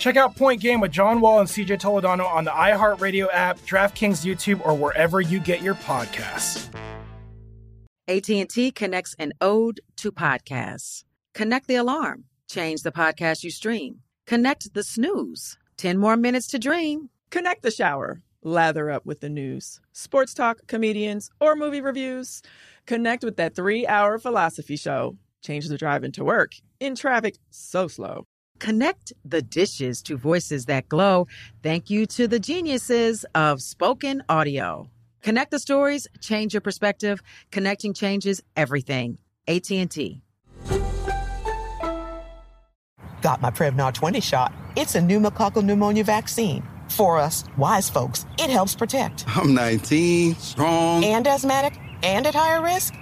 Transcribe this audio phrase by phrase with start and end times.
[0.00, 4.24] Check out Point Game with John Wall and CJ Toledano on the iHeartRadio app, DraftKings
[4.24, 6.74] YouTube, or wherever you get your podcasts.
[8.08, 11.04] AT&T connects an ode to podcasts.
[11.34, 12.24] Connect the alarm.
[12.48, 14.00] Change the podcast you stream.
[14.26, 15.58] Connect the snooze.
[15.76, 17.10] 10 more minutes to dream.
[17.28, 18.22] Connect the shower.
[18.42, 22.40] Lather up with the news, sports talk, comedians, or movie reviews.
[22.86, 25.18] Connect with that three hour philosophy show.
[25.42, 28.24] Change the drive into work in traffic so slow.
[28.60, 31.26] Connect the dishes to voices that glow.
[31.62, 34.88] Thank you to the geniuses of spoken audio.
[35.22, 37.22] Connect the stories, change your perspective.
[37.50, 39.18] Connecting changes everything.
[39.48, 40.20] AT&T.
[43.22, 44.52] Got my Prevnar 20 shot.
[44.76, 46.62] It's a pneumococcal pneumonia vaccine.
[46.88, 49.24] For us, wise folks, it helps protect.
[49.28, 52.94] I'm 19, strong, and asthmatic, and at higher risk.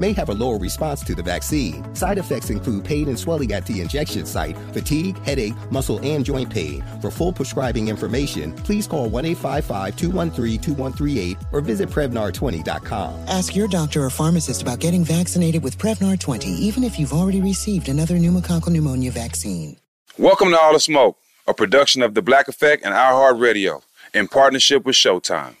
[0.00, 1.94] may have a lower response to the vaccine.
[1.94, 6.50] Side effects include pain and swelling at the injection site, fatigue, headache, muscle, and joint
[6.50, 6.84] pain.
[7.00, 13.28] For full prescribing information, please call 1 855 213 2138 or visit Prevnar20.com.
[13.28, 17.40] Ask your doctor or pharmacist about getting vaccinated with Prevnar 20, even if you've already
[17.40, 19.76] received another pneumococcal pneumonia vaccine.
[20.18, 21.18] Welcome to All the Smoke,
[21.48, 23.82] a production of The Black Effect and iHeartRadio
[24.14, 25.56] in partnership with Showtime.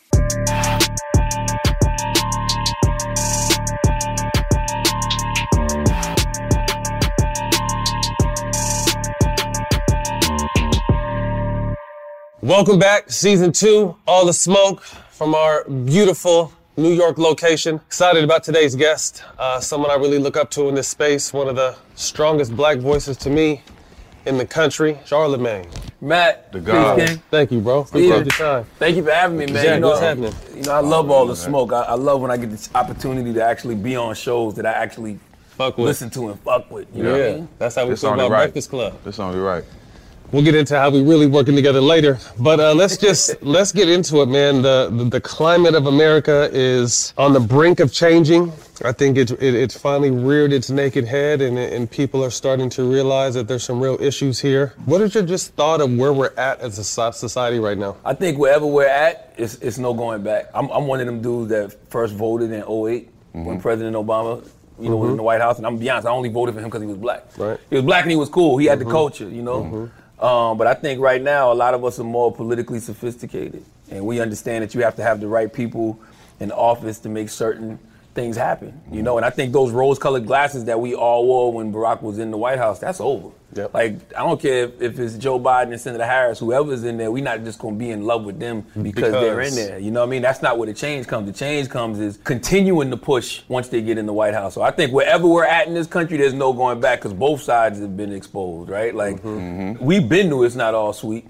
[12.44, 17.76] Welcome back, season two, All the Smoke from our beautiful New York location.
[17.76, 21.48] Excited about today's guest, uh, someone I really look up to in this space, one
[21.48, 23.62] of the strongest black voices to me
[24.26, 25.66] in the country, Charlamagne.
[26.02, 26.98] Matt, the God.
[26.98, 27.80] Peace, Thank you, bro.
[27.80, 28.66] Appreciate your time.
[28.78, 29.56] Thank you for having me, man.
[29.56, 29.74] Exactly.
[29.76, 30.34] You know, What's happening?
[30.54, 31.72] You know, I love all the smoke.
[31.72, 34.72] I, I love when I get this opportunity to actually be on shows that I
[34.72, 35.18] actually
[35.56, 35.86] fuck with.
[35.86, 36.94] listen to and fuck with.
[36.94, 37.48] You yeah, know what I mean?
[37.56, 38.44] that's how we It's feel about right.
[38.44, 38.98] Breakfast Club.
[39.02, 39.64] That's only right.
[40.32, 43.88] We'll get into how we really working together later, but uh, let's just let's get
[43.88, 44.62] into it, man.
[44.62, 48.52] The, the the climate of America is on the brink of changing.
[48.84, 52.68] I think it, it it's finally reared its naked head, and and people are starting
[52.70, 54.74] to realize that there's some real issues here.
[54.86, 57.96] What is your just thought of where we're at as a society right now?
[58.04, 60.50] I think wherever we're at, it's, it's no going back.
[60.54, 63.08] I'm, I'm one of them dudes that first voted in 8 when
[63.44, 63.60] mm-hmm.
[63.60, 64.46] President Obama,
[64.80, 65.16] you know, was in mm-hmm.
[65.18, 65.58] the White House.
[65.58, 67.26] And I'm gonna be honest, I only voted for him because he was black.
[67.36, 67.58] Right.
[67.70, 68.58] He was black and he was cool.
[68.58, 68.92] He had the mm-hmm.
[68.92, 69.90] culture, you know.
[70.18, 74.06] Um, but I think right now a lot of us are more politically sophisticated, and
[74.06, 76.00] we understand that you have to have the right people
[76.40, 77.78] in office to make certain
[78.14, 78.80] things happen.
[78.90, 82.18] You know, and I think those rose-colored glasses that we all wore when Barack was
[82.18, 83.30] in the White House, that's over.
[83.54, 83.74] Yep.
[83.74, 87.10] Like I don't care if, if it's Joe Biden and Senator Harris, whoever's in there,
[87.10, 89.78] we're not just gonna be in love with them because, they're in there.
[89.78, 90.22] You know what I mean?
[90.22, 91.26] That's not where the change comes.
[91.26, 94.54] The change comes is continuing to push once they get in the White House.
[94.54, 97.42] So I think wherever we're at in this country, there's no going back because both
[97.42, 98.94] sides have been exposed, right?
[98.94, 99.28] Like mm-hmm.
[99.28, 99.84] Mm-hmm.
[99.84, 101.26] we've been to it's not all sweet.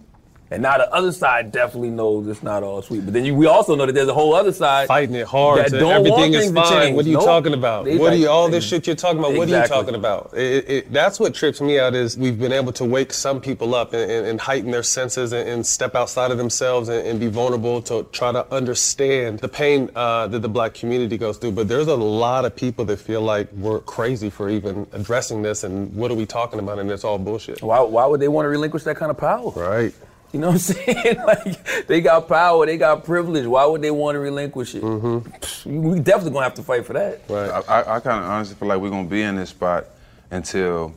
[0.54, 3.04] And now the other side definitely knows it's not all sweet.
[3.04, 5.59] But then you, we also know that there's a whole other side Fighting it hard.
[5.65, 6.72] that don't everything want is things to fine.
[6.82, 6.97] change.
[6.97, 7.25] What are you Nope.
[7.25, 7.84] talking about?
[7.84, 8.28] They What are you?
[8.28, 9.34] All this shit you're talking about.
[9.34, 10.32] What are you talking about?
[10.34, 13.75] It, it, that's what trips me out is we've been able to wake some people
[13.75, 17.19] up and, and, and heighten their senses and, and step outside of themselves and, and
[17.21, 21.53] be vulnerable to try to understand the pain uh, that the black community goes through.
[21.53, 25.65] But there's a lot of people that feel like we're crazy for even addressing this.
[25.65, 26.78] And what are we talking about?
[26.78, 27.60] And it's all bullshit.
[27.62, 29.51] Why, why would they want to relinquish that kind of power?
[29.51, 29.92] Right.
[30.34, 31.16] You know what I'm saying?
[31.27, 33.47] like they got power, they got privilege.
[33.47, 34.83] Why would they want to relinquish it?
[34.83, 35.81] Mm-hmm.
[35.81, 37.22] We definitely gonna have to fight for that.
[37.28, 37.48] Right.
[37.51, 39.86] I, I, I kind of honestly feel like we're gonna be in this spot
[40.33, 40.92] until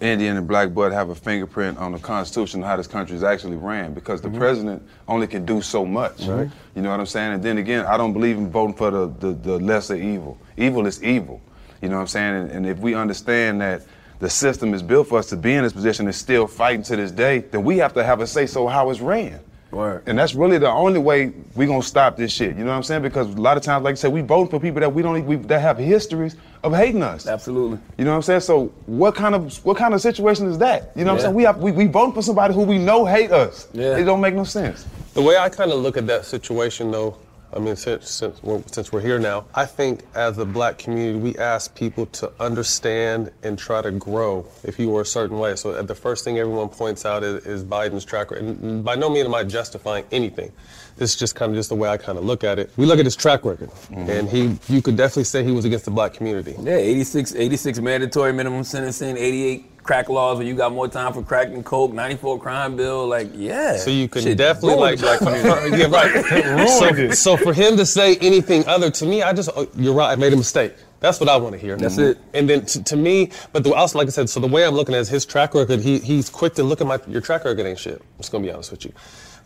[0.00, 3.56] Indian and black blood have a fingerprint on the Constitution how this country is actually
[3.56, 6.22] ran, because the president only can do so much.
[6.22, 6.48] Right.
[6.74, 7.34] You know what I'm saying?
[7.34, 10.38] And then again, I don't believe in voting for the, the, the lesser evil.
[10.56, 11.42] Evil is evil.
[11.82, 12.34] You know what I'm saying?
[12.36, 13.82] And, and if we understand that
[14.18, 16.96] the system is built for us to be in this position and still fighting to
[16.96, 19.40] this day, then we have to have a say so how it's ran.
[19.70, 20.04] Word.
[20.06, 22.56] And that's really the only way we gonna stop this shit.
[22.56, 23.02] You know what I'm saying?
[23.02, 25.26] Because a lot of times, like I said, we voting for people that we don't
[25.26, 27.26] we, that have histories of hating us.
[27.26, 27.78] Absolutely.
[27.98, 28.40] You know what I'm saying?
[28.40, 30.92] So what kind of what kind of situation is that?
[30.96, 31.34] You know what I'm saying?
[31.34, 33.68] We have we, we voting for somebody who we know hate us.
[33.74, 33.98] Yeah.
[33.98, 34.86] It don't make no sense.
[35.12, 37.18] The way I kind of look at that situation, though,
[37.52, 41.18] I mean, since since we're, since we're here now, I think as a black community,
[41.18, 45.56] we ask people to understand and try to grow if you were a certain way.
[45.56, 48.46] So uh, the first thing everyone points out is, is Biden's track record.
[48.46, 50.52] And by no means am I justifying anything.
[50.98, 52.70] This is just kind of just the way I kind of look at it.
[52.76, 54.10] We look at his track record, mm-hmm.
[54.10, 56.56] and he, you could definitely say he was against the black community.
[56.60, 61.22] Yeah, 86, 86 mandatory minimum sentencing, 88 crack laws where you got more time for
[61.22, 63.08] crack and coke, 94 crime bill.
[63.08, 63.78] Like, yeah.
[63.78, 65.78] So you can Shit definitely like black community.
[65.78, 66.68] yeah, right.
[67.14, 70.12] so, so for him to say anything other to me, I just oh, you're right.
[70.12, 70.74] I made a mistake.
[71.00, 71.76] That's what I want to hear.
[71.76, 72.20] That's mm-hmm.
[72.20, 72.38] it.
[72.38, 74.74] And then to, to me, but the, also like I said, so the way I'm
[74.74, 75.80] looking at is his track record.
[75.80, 77.94] He he's quick to look at my your track record ain't shit.
[77.94, 78.92] I'm just gonna be honest with you.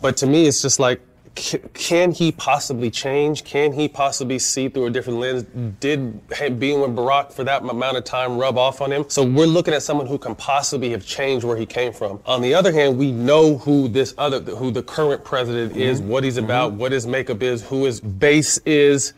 [0.00, 1.00] But to me, it's just like.
[1.36, 3.44] C- Can he possibly change?
[3.44, 5.44] Can he possibly see through a different lens?
[5.80, 6.20] Did
[6.58, 9.04] being with Barack for that amount of time rub off on him?
[9.08, 12.20] So we're looking at someone who can possibly have changed where he came from.
[12.26, 16.08] On the other hand, we know who this other, who the current president is, mm-hmm.
[16.08, 16.44] what he's mm-hmm.
[16.44, 19.12] about, what his makeup is, who his base is.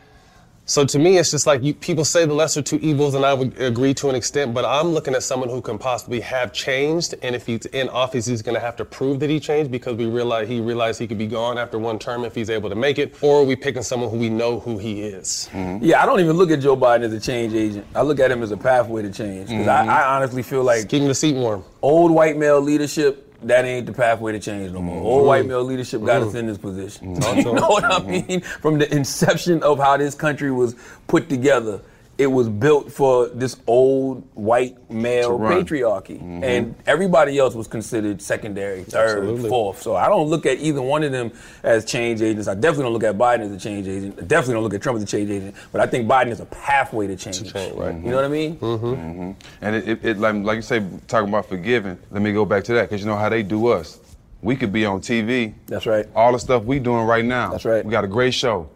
[0.67, 3.35] So to me, it's just like you, people say the lesser two evils, and I
[3.35, 4.51] would agree to an extent.
[4.55, 8.25] But I'm looking at someone who can possibly have changed, and if he's in office,
[8.25, 11.07] he's going to have to prove that he changed because we realize he realized he
[11.07, 13.15] could be gone after one term if he's able to make it.
[13.21, 15.47] Or are we picking someone who we know who he is?
[15.53, 17.85] Yeah, I don't even look at Joe Biden as a change agent.
[17.93, 19.49] I look at him as a pathway to change.
[19.49, 19.89] Because I, Mhm.
[19.89, 21.63] I honestly feel like keeping the seat warm.
[21.83, 23.24] Old white male leadership.
[23.45, 25.21] That ain't the pathway to change no more.
[25.21, 25.25] Mhm.
[25.25, 26.39] white male leadership got us Mhm.
[26.39, 27.15] in this position.
[27.15, 27.35] Mhm.
[27.45, 28.41] You know what I mean?
[28.41, 30.75] From the inception of how this country was
[31.07, 31.79] put together,
[32.17, 36.21] it was built for this old white male patriarchy.
[36.43, 39.49] And everybody else was considered secondary, third, Absolutely.
[39.49, 39.81] fourth.
[39.81, 41.31] So I don't look at either one of them
[41.63, 42.47] as change agents.
[42.47, 44.17] I definitely don't look at Biden as a change agent.
[44.17, 45.55] I definitely don't look at Trump as a change agent.
[45.73, 47.53] But I think Biden is a pathway to change.
[47.53, 47.93] right.
[47.95, 48.57] You know what I mean?
[48.57, 49.31] Mm-hmm.
[49.61, 51.97] And it, it, it like, like you say, talking about forgiving.
[52.11, 53.99] Let me go back to that because you know how they do us.
[54.41, 55.53] We could be on TV.
[55.65, 56.05] That's right.
[56.15, 57.49] All the stuff we doing right now.
[57.49, 57.83] That's right.
[57.83, 58.69] We got a great show.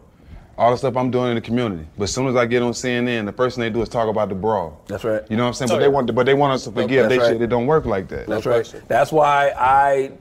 [0.60, 1.86] All the stuff I'm doing in the community.
[1.96, 4.10] But as soon as I get on CNN, the first thing they do is talk
[4.10, 4.84] about the brawl.
[4.88, 5.22] That's right.
[5.30, 5.70] You know what I'm saying?
[5.70, 5.88] But they yeah.
[5.88, 7.08] want, but they want us to forgive.
[7.08, 7.32] That's they right.
[7.32, 7.40] shit.
[7.40, 8.26] It don't work like that.
[8.26, 8.82] That's right.
[8.86, 10.12] That's why I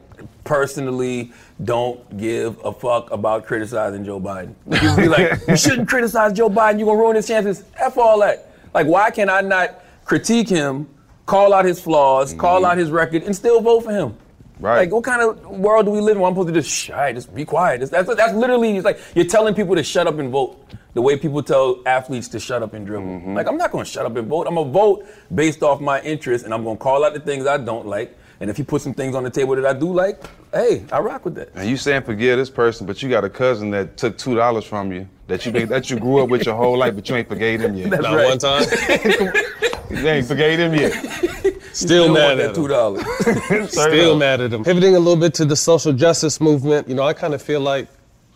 [0.45, 1.33] personally
[1.65, 4.55] don't give a fuck about criticizing Joe Biden.
[4.71, 7.65] People be like, you shouldn't criticize Joe Biden, you're gonna ruin his chances.
[7.75, 8.55] F all that.
[8.73, 10.87] Like, why can I not critique him,
[11.25, 12.71] call out his flaws, call mm-hmm.
[12.71, 14.15] out his record, and still vote for him?
[14.59, 14.79] Right.
[14.79, 16.21] Like, what kind of world do we live in?
[16.21, 17.79] where I'm supposed to just shh, all right, just be quiet.
[17.79, 20.65] That's, that's, that's literally, it's like you're telling people to shut up and vote.
[20.95, 23.05] The way people tell athletes to shut up and dribble.
[23.05, 23.35] Mm-hmm.
[23.35, 24.47] Like, I'm not gonna shut up and vote.
[24.47, 27.57] I'm gonna vote based off my interest, and I'm gonna call out the things I
[27.57, 28.17] don't like.
[28.41, 30.99] And if you put some things on the table that I do like, hey, I
[30.99, 31.49] rock with that.
[31.55, 34.65] And you saying forgive this person, but you got a cousin that took two dollars
[34.65, 37.29] from you that you that you grew up with your whole life, but you ain't
[37.29, 37.89] forgave him yet.
[37.91, 38.25] That's Not right.
[38.25, 39.33] one time.
[39.89, 40.93] You ain't forgave him yet.
[41.79, 42.55] Still, still mad at that him.
[42.55, 43.71] two dollars.
[43.71, 44.65] Still mad at him.
[44.65, 47.61] Pivoting a little bit to the social justice movement, you know, I kind of feel
[47.61, 47.87] like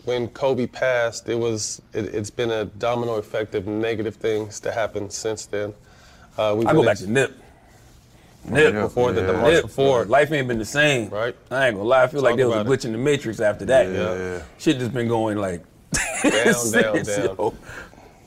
[0.06, 4.72] when Kobe passed, it was it, it's been a domino effect of negative things to
[4.72, 5.74] happen since then.
[6.38, 7.36] Uh, we've I go back to Nip.
[8.46, 9.40] Nip before the, the Nip.
[9.42, 10.04] month before.
[10.06, 11.08] Life ain't been the same.
[11.10, 11.36] Right.
[11.50, 12.02] I ain't gonna lie.
[12.02, 12.80] I feel like there was a about it.
[12.80, 13.88] glitch in the matrix after that.
[13.90, 14.42] Yeah.
[14.58, 15.62] Shit just been going like
[16.22, 16.32] down,
[16.72, 17.04] down, down.
[17.04, 17.54] yo.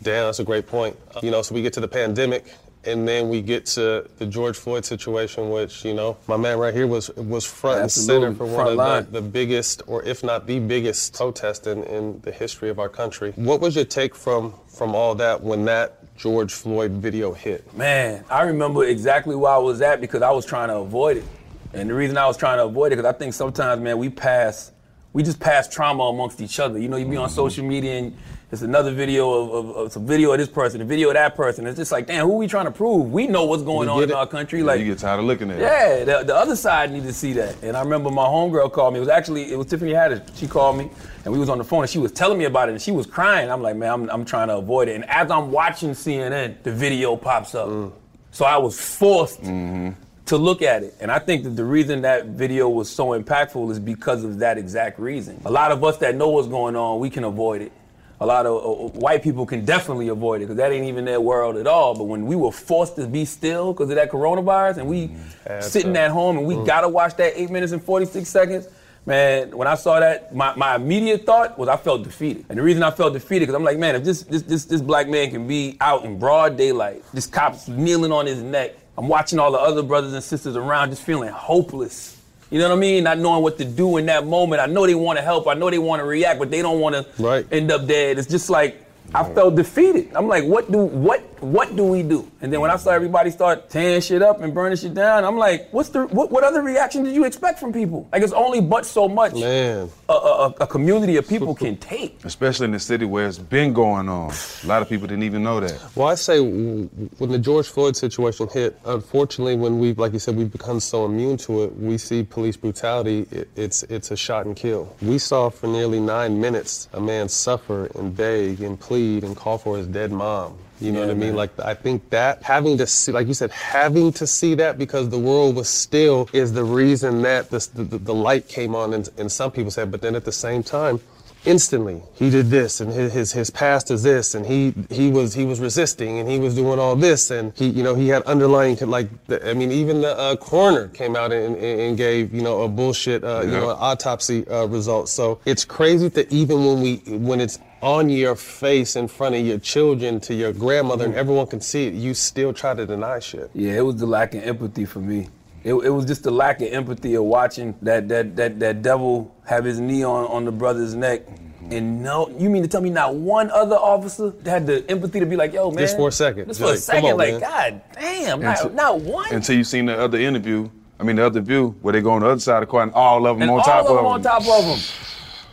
[0.04, 0.96] Damn, that's a great point.
[1.24, 2.46] You know, so we get to the pandemic,
[2.88, 6.74] and then we get to the George Floyd situation, which you know, my man right
[6.74, 8.28] here was was front Absolutely.
[8.28, 8.98] and center for Front one line.
[9.00, 12.80] of the, the biggest, or if not the biggest, protest in, in the history of
[12.80, 13.34] our country.
[13.36, 17.72] What was your take from from all that when that George Floyd video hit?
[17.76, 21.26] Man, I remember exactly where I was at because I was trying to avoid it.
[21.74, 24.10] And the reason I was trying to avoid it, because I think sometimes, man, we
[24.10, 24.72] pass,
[25.14, 26.80] we just pass trauma amongst each other.
[26.80, 27.24] You know, you be Mm-hmm.
[27.24, 28.18] on social media and
[28.50, 31.36] it's another video of, of, of some video of this person, a video of that
[31.36, 31.68] person.
[31.68, 33.12] It's just like, damn, who we trying to prove?
[33.12, 34.16] We know what's going on in it.
[34.16, 34.60] our country.
[34.60, 35.62] Yeah, Like, you get tired of looking at it.
[35.62, 37.62] yeah, the, the other side need to see that.
[37.62, 39.00] And I remember my homegirl called me.
[39.00, 40.38] It was actually it was Tiffany Haddish.
[40.38, 40.90] She called me
[41.26, 42.92] and we was on the phone and she was telling me about it and she
[42.92, 43.52] was crying.
[43.52, 44.96] I'm like, man, I'm, I'm trying to avoid it.
[44.96, 47.68] And as I'm watching CNN, the video pops up.
[47.68, 47.92] Mm.
[48.32, 49.90] So I was forced mm-hmm.
[50.28, 50.96] to look at it.
[51.02, 54.58] And I think that the reason that video was so impactful is because of that
[54.58, 55.42] exact reason.
[55.44, 57.74] A lot of us that know what's going on, we can avoid it.
[58.20, 61.06] A lot of uh, uh, white people can definitely avoid it because that ain't even
[61.06, 61.96] their world at all.
[61.96, 65.52] But when we were forced to be still because of that coronavirus and we mm-hmm.
[65.52, 65.98] Adds sitting up.
[65.98, 66.66] at home and we mm.
[66.66, 68.68] gotta watch that eight minutes and 46 seconds,
[69.06, 72.46] man, when I saw that, my, my immediate thought was I felt defeated.
[72.50, 74.82] And the reason I felt defeated, because I'm like, man, if this, this, this, this
[74.82, 79.08] black man can be out in broad daylight, this cop's kneeling on his neck, I'm
[79.08, 82.17] watching all the other brothers and sisters around just feeling hopeless.
[82.50, 83.04] You know what I mean?
[83.04, 84.62] Not knowing what to do in that moment.
[84.62, 85.48] I know they want to help.
[85.48, 87.46] I know they want to react, but they don't want to Right.
[87.52, 88.18] end up dead.
[88.18, 90.10] It's just like I felt defeated.
[90.16, 92.30] I'm like, what do what what do we do?
[92.42, 95.38] And then when I saw everybody start tearing shit up and burning shit down, I'm
[95.38, 98.08] like, what's the what, what other reaction did you expect from people?
[98.12, 99.90] Like it's only but so much Man.
[100.10, 102.24] a, a, a community of people can take.
[102.24, 104.32] Especially in the city where it's been going on.
[104.64, 105.80] A lot of people didn't even know that.
[105.96, 110.36] Well, I say when the George Floyd situation hit, unfortunately, when we, like you said,
[110.36, 113.28] we've become so immune to it, we see police brutality.
[113.32, 114.96] It, it's it's a shot and kill.
[115.02, 119.58] We saw for nearly nine minutes a man suffer and beg and plead and call
[119.58, 120.58] for his dead mom.
[120.80, 121.30] You know Yeah, what I mean?
[121.30, 121.36] man.
[121.38, 125.10] Like I think that having to see, like you said, having to see that because
[125.10, 129.10] the world was still is the reason that this, the, the light came on, and,
[129.18, 131.00] and some people said, but then at the same time
[131.46, 135.34] instantly he did this and his, his his past is this and he he was
[135.34, 138.22] he was resisting and he was doing all this and he you know he had
[138.24, 142.42] underlying like the, I mean even the uh, coroner came out and, and, gave you
[142.42, 143.60] know a bullshit uh, you Yeah.
[143.60, 148.36] know autopsy uh, result so it's crazy that even when we when it's on your
[148.36, 151.18] face in front of your children to your grandmother and mm.
[151.18, 154.34] everyone can see it you still try to deny shit Yeah, it was the lack
[154.34, 155.28] of empathy for me.
[155.64, 159.36] It, it was just the lack of empathy of watching that that that that devil
[159.46, 161.26] have his knee on on the brother's neck.
[161.28, 161.72] Mm-hmm.
[161.74, 165.26] And no, you mean to tell me not one other officer had the empathy to
[165.26, 165.80] be like, yo, man.
[165.80, 166.48] Just for a second.
[166.48, 167.12] Just Just for a like, come second.
[167.12, 167.40] on, like, man.
[167.42, 169.34] God damn, Until- not, not one.
[169.34, 170.70] Until you seen the other interview,
[171.00, 172.84] I mean the other view, where they go on the other side of the court
[172.84, 174.80] and all of them and on all top of them of on top of them.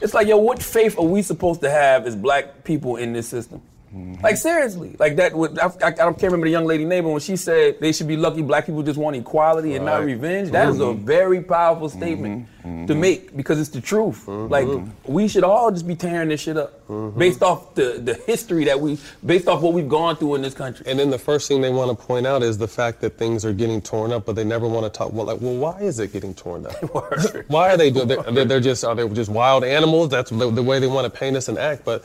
[0.01, 3.29] It's like, yo, what faith are we supposed to have as black people in this
[3.29, 3.63] system?
[3.95, 4.25] Mm-hmm.
[4.25, 5.35] Like seriously, like that.
[5.35, 7.93] would- I, I, I can't remember the young lady name, but when she said they
[7.93, 10.07] should be lucky black people just want equality and not Right.
[10.07, 10.99] revenge, that is a Mhm.
[11.05, 12.49] very powerful statement
[12.89, 14.27] to make because it's the truth.
[14.27, 14.67] Like
[15.05, 16.81] we should all just be tearing this shit up
[17.17, 20.55] based off the the history that we, based off what we've gone through in this
[20.55, 20.85] country.
[20.89, 23.45] And then the first thing they want to point out is the fact that things
[23.45, 25.13] are getting torn up, but they never want to talk.
[25.13, 26.75] Well, like, well, why is it getting torn up?
[27.49, 28.09] why are they doing?
[28.09, 30.09] They're, they're, just are they just wild animals?
[30.09, 31.85] That's the, the way they want to paint us and act.
[31.85, 32.05] But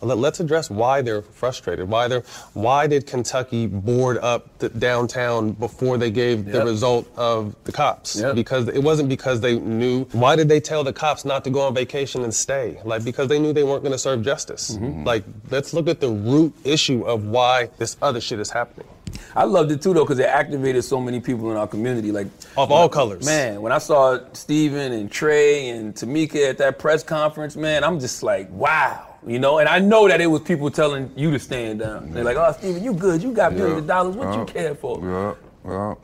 [0.00, 1.88] let's address why they're frustrated.
[1.88, 2.22] Why they're
[2.54, 8.20] why did Kentucky board up the downtown before they gave the result of the cops?
[8.20, 8.34] Yep.
[8.34, 10.04] Because it wasn't because they knew.
[10.12, 12.80] Why did they tell the cops not to go on vacation and stay?
[12.84, 14.76] Like because they knew they weren't going to serve justice.
[14.76, 15.04] Mm-hmm.
[15.04, 18.88] Like let's look at the root issue of why this other shit is happening.
[19.34, 22.28] I loved it too though, because it activated so many people in our community, like
[22.56, 23.24] Of all colors.
[23.26, 28.00] Man, when I saw Stephen and Trey and Tamika at that press conference, man, I'm
[28.00, 29.06] just like, wow.
[29.26, 32.10] You know, and I know that it was people telling you to stand down.
[32.10, 33.22] They're like, oh, Stephen, you good.
[33.22, 34.16] You got millions of dollars.
[34.16, 34.98] What you care for?
[35.02, 35.94] Yeah, yeah.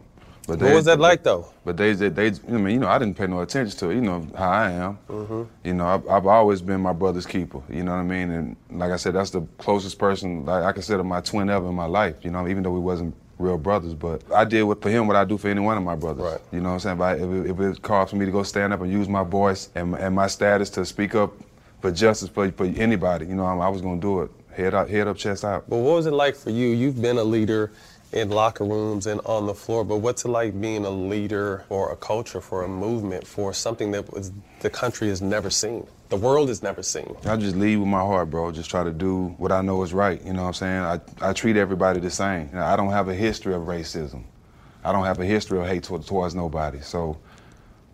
[0.47, 1.53] But What was that like, though?
[1.65, 3.97] But they, they, they, I mean, you know, I didn't pay no attention to it.
[3.97, 4.99] You know how I am.
[5.09, 5.43] Mm-hmm.
[5.65, 7.61] You know, I've, I've always been my brother's keeper.
[7.69, 8.31] You know what I mean?
[8.31, 11.75] And like I said, that's the closest person like, I consider my twin ever in
[11.75, 12.17] my life.
[12.23, 15.17] You know, even though we wasn't real brothers, but I did what, for him what
[15.17, 16.23] I do for any one of my brothers.
[16.25, 16.41] Right.
[16.53, 16.97] You know what I'm saying?
[16.97, 19.09] If, I, if, it, if it's called for me to go stand up and use
[19.09, 21.33] my voice and, and my status to speak up
[21.81, 24.31] for justice for, for anybody, you know, I, I was gonna do it.
[24.55, 25.69] Head up, head up, chest out.
[25.69, 26.69] But what was it like for you?
[26.69, 27.73] You've been a leader
[28.13, 31.93] in locker rooms and on the floor, but what's it like being a leader for
[31.93, 36.17] a culture, for a movement, for something that was, the country has never seen, the
[36.17, 37.15] world has never seen?
[37.27, 38.51] I just lead with my heart, bro.
[38.53, 40.25] Just try to do what I know is right.
[40.25, 40.83] You know what I'm saying?
[40.83, 42.49] I, I treat everybody the same.
[42.49, 44.23] You know, I don't have a history of racism.
[44.85, 46.81] I don't have a history of hate toward, towards nobody.
[46.81, 47.19] So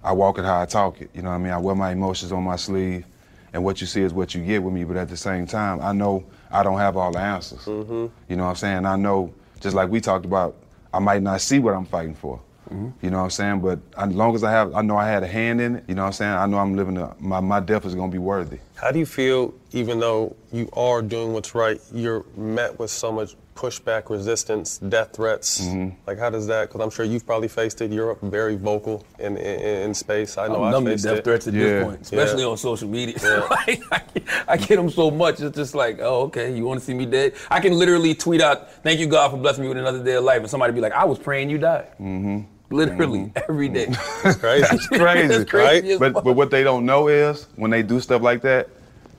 [0.05, 1.11] I walk it how I talk it.
[1.15, 1.53] You know what I mean?
[1.53, 3.07] I wear my emotions on my sleeve,
[3.53, 4.85] and what you see is what you get with me.
[4.85, 7.65] But at the same time, I know I don't have all the answers.
[7.65, 8.07] Mm-hmm.
[8.29, 8.87] You know what I'm saying?
[8.87, 10.57] I know, just like we talked about,
[10.93, 12.41] I might not see what I'm fighting for.
[12.71, 12.91] Mm-hmm.
[13.05, 13.61] You know what I'm saying?
[13.61, 15.85] But as long as I have, I know I had a hand in it.
[15.89, 16.33] You know what I'm saying?
[16.33, 16.97] I know I'm living.
[16.97, 18.59] A, my my death is gonna be worthy.
[18.77, 23.13] How do you feel, even though you are doing what's right, you're met with so
[23.13, 25.61] much pushback, resistance, death threats?
[25.61, 25.97] Mm-hmm.
[26.07, 26.69] Like, how does that?
[26.69, 27.91] Because I'm sure you've probably faced it.
[27.93, 30.39] You're very vocal in in, in space.
[30.39, 31.25] I know I'm I numb to faced death it.
[31.25, 33.17] threats at this point, especially on social media.
[33.51, 35.41] like, I, get- I get them so much.
[35.41, 37.35] It's just like, oh, okay, you want to see me dead?
[37.51, 40.25] I can literally tweet out, "Thank you, God, for blessing me with another day of
[40.25, 42.41] life," and somebody be like, "I was praying you died." Mm-hmm.
[42.71, 43.87] Literally every day.
[44.25, 44.67] It's crazy.
[44.73, 48.01] It's crazy, It's crazy as But but what they don't know is when they do
[48.01, 48.69] stuff like that,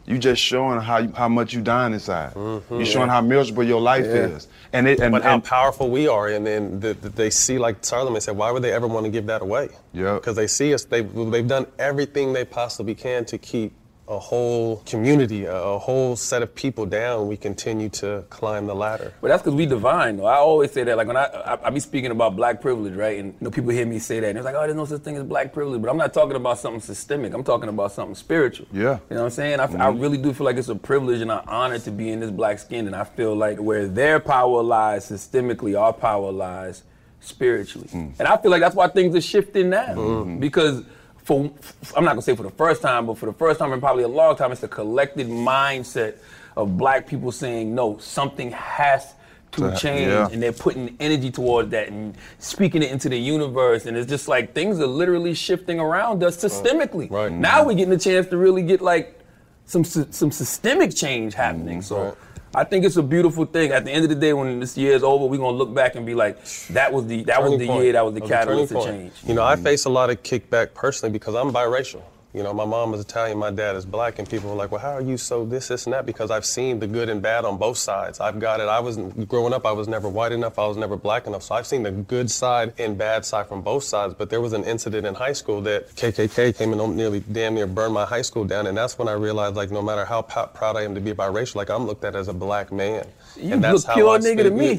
[0.05, 2.33] you just showing how you, how much you dying inside.
[2.33, 2.75] Mm-hmm.
[2.75, 4.35] You're showing how miserable your life Yeah.
[4.35, 7.29] is, and it and, but how and powerful we are, and then the, the, they
[7.29, 9.69] see, like Charlamagne said, why would they ever want to give that away?
[9.93, 10.15] Yeah.
[10.15, 13.73] Because they see us, they, they've done everything they possibly can to keep
[14.07, 17.27] a whole community, a, a whole set of people down.
[17.27, 19.13] We continue to climb the ladder.
[19.21, 20.25] But that's because we divine, though.
[20.25, 23.17] I always say that, like when I, I I be speaking about black privilege, right?
[23.17, 25.01] And you know, people hear me say that, and it's like, oh, there's no such
[25.01, 25.81] thing as black privilege.
[25.81, 27.33] But I'm not talking about something systemic.
[27.33, 28.67] I'm talking about something spiritual.
[28.73, 28.99] Yeah.
[29.09, 29.59] You know what I'm saying?
[29.59, 29.99] I, I mm-hmm.
[29.99, 32.59] really do feel like it's a privilege and an honor to be in this black
[32.59, 36.83] skin, and I feel like where their power lies systemically, our power lies
[37.21, 37.87] spiritually.
[37.87, 38.13] Mm.
[38.19, 40.39] And I feel like that's why things are shifting now, mm-hmm.
[40.39, 40.83] because
[41.23, 41.51] for
[41.95, 44.03] I'm not gonna say for the first time, but for the first time in probably
[44.03, 46.15] a long time, it's the collected mindset
[46.55, 49.13] of black people saying no, something has
[49.53, 50.27] to change, yeah.
[50.31, 54.27] and they're putting energy towards that and speaking it into the universe, and it's just
[54.27, 57.09] like things are literally shifting around us systemically.
[57.09, 57.31] Right.
[57.31, 59.19] Now we're getting a chance to really get like
[59.65, 61.79] some some systemic change happening.
[61.79, 62.13] Mm-hmm.
[62.13, 62.17] So.
[62.55, 63.71] I think it's a beautiful thing.
[63.71, 65.95] At the end of the day, when this year is over, we're gonna look back
[65.95, 66.37] and be like,
[66.69, 67.83] "That was the that was the point.
[67.83, 67.93] year.
[67.93, 70.21] That was the That was catalyst to change." You know, I face a lot of
[70.21, 72.01] kickback personally because I'm biracial.
[72.33, 74.81] You know, my mom is Italian, my dad is black, and people are like, well,
[74.81, 76.07] how are you so this, this, and that?
[76.07, 78.19] Because I've seen the good and bad on both sides.
[78.19, 78.67] I've got it.
[78.67, 81.43] I was growing up, I was never white enough, I was never black enough.
[81.43, 84.15] So I've seen the good side and bad side from both sides.
[84.15, 87.67] But there was an incident in high school that KKK came and nearly damn near
[87.67, 88.65] burned my high school down.
[88.65, 91.55] And that's when I realized, like, no matter how proud I am to be biracial,
[91.55, 93.05] like, I'm looked at as a black man.
[93.35, 94.75] You and look pure nigga to me.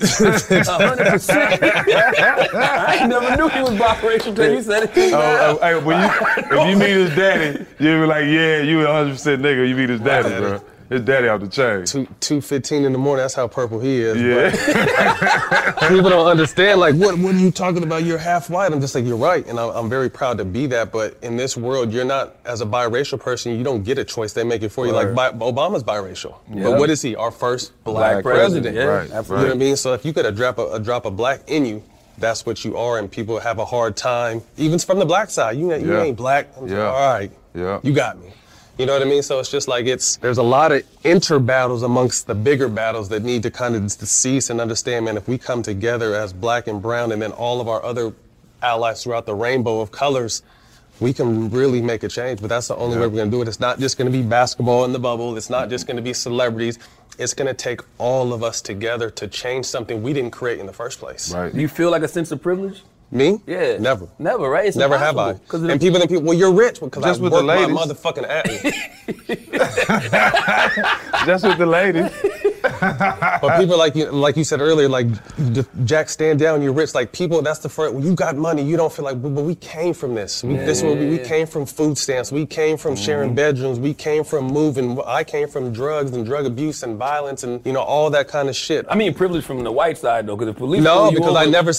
[0.64, 1.60] Hundred percent.
[1.62, 5.12] I never knew he was biracial until you said it.
[5.12, 8.82] Oh, oh hey, when you, if you meet his daddy, you be like, yeah, you
[8.82, 9.68] a 100% nigga.
[9.68, 10.60] You meet his daddy, bro.
[10.90, 11.84] His daddy out the chain.
[11.86, 13.22] Two two fifteen in the morning.
[13.24, 14.20] That's how purple he is.
[14.20, 14.50] Yeah.
[15.88, 16.80] people don't understand.
[16.80, 18.04] Like, what what are you talking about?
[18.04, 18.72] You're half white.
[18.72, 20.92] I'm just like, you're right, and I'm, I'm very proud to be that.
[20.92, 23.56] But in this world, you're not as a biracial person.
[23.56, 24.32] You don't get a choice.
[24.34, 24.92] They make it for you.
[24.92, 26.64] Like Bi- Obama's biracial, Yeah.
[26.64, 27.16] but what is he?
[27.16, 28.76] Our first black, Black president, president.
[28.76, 29.36] yeah, Right, absolutely.
[29.48, 29.76] You know what I mean?
[29.76, 31.82] So if you get a drop a, a drop of black in you.
[32.16, 35.56] That's what you are, and people have a hard time, even from the black side.
[35.58, 36.02] You, ain't- you Yeah.
[36.04, 36.46] ain't black.
[36.56, 36.84] I'm just, Yeah.
[36.86, 37.80] all right, Yeah.
[37.82, 38.28] you got me.
[38.76, 39.22] You know what I mean?
[39.22, 43.08] So it's just like it's there's a lot of inter battles amongst the bigger battles
[43.10, 46.66] that need to kind of cease and understand, man, if we come together as black
[46.66, 48.12] and brown and then all of our other
[48.62, 50.42] allies throughout the rainbow of colors,
[50.98, 52.40] we can really make a change.
[52.40, 53.48] But that's the only way we're gonna do it.
[53.48, 56.78] It's not just gonna be basketball in the bubble, it's not just gonna be celebrities.
[57.16, 60.72] It's gonna take all of us together to change something we didn't create in the
[60.72, 61.32] first place.
[61.32, 61.54] Right.
[61.54, 62.82] Do you feel like a sense of privilege?
[63.14, 63.40] Me?
[63.46, 63.78] Yeah.
[63.78, 64.08] Never.
[64.18, 64.66] Never, right?
[64.66, 65.28] It's Never have I.
[65.30, 67.42] impossible, 'cause And the- people think, people, well, you're rich because I Just with work
[67.42, 67.76] the my ladies.
[67.76, 68.46] motherfucking ass.
[71.26, 72.10] Just with the ladies.
[73.40, 75.06] But people like you, like you said earlier, like
[75.84, 76.62] Jack, stand down.
[76.62, 76.94] You're rich.
[76.94, 77.94] Like people, that's the first.
[77.94, 78.62] Well, you got money.
[78.62, 80.42] You don't feel like, but, we came from this.
[80.42, 82.32] We, this is what we, we came from food stamps.
[82.32, 83.36] We came from sharing mm-hmm.
[83.36, 83.78] bedrooms.
[83.78, 84.98] We came from moving.
[85.06, 88.48] I came from drugs and drug abuse and violence and you know all that kind
[88.48, 88.86] of shit.
[88.88, 90.82] I mean, privilege from the white side though, because the police.
[90.82, 91.72] No, pull you because I over- never.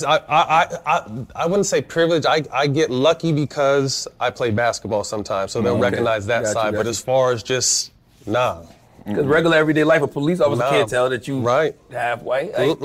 [1.35, 2.25] I wouldn't say privilege.
[2.25, 5.91] I, I get lucky because I play basketball sometimes, so they'll mm, Okay.
[5.91, 6.73] recognize that Got you, side.
[6.73, 7.91] got But as far as just
[8.25, 8.63] nah,
[9.05, 10.69] Because regular everyday life, a police officer Nah.
[10.71, 11.75] can't tell that you Right.
[11.91, 12.57] half white.
[12.57, 12.79] Like,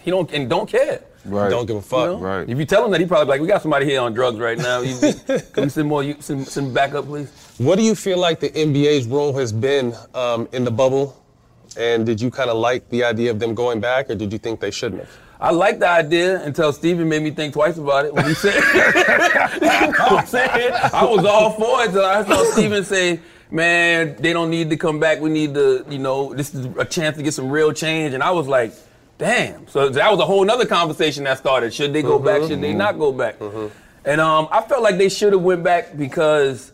[0.00, 1.00] he don't and don't care.
[1.24, 1.50] Right.
[1.50, 2.06] don't give a You fuck.
[2.06, 2.16] know?
[2.18, 2.48] Right.
[2.48, 4.38] If you tell him that, he probably be like, "We got somebody here on drugs
[4.40, 4.80] right now.
[4.80, 4.96] You,
[5.52, 6.02] can we send more?
[6.02, 9.52] You send, send back up, please." What do you feel like the NBA's role has
[9.52, 11.16] been um, in the bubble?
[11.76, 14.38] And did you kind of like the idea of them going back, or did you
[14.38, 15.10] think they shouldn't have?
[15.40, 18.54] I liked the idea until Stephen made me think twice about it when he said,
[18.62, 23.20] I'm saying, I was all for it until I saw Stephen say,
[23.52, 25.20] man, they don't need to come back.
[25.20, 28.14] We need to, you know, this is a chance to get some real change.
[28.14, 28.72] And I was like,
[29.18, 29.68] damn.
[29.68, 31.72] So that was a whole nother conversation that started.
[31.72, 32.42] Should they go back?
[32.42, 32.78] Should they mm-hmm.
[32.78, 33.38] not go back?
[33.38, 33.68] Mm-hmm.
[34.04, 36.72] And um, I felt like they should have went back because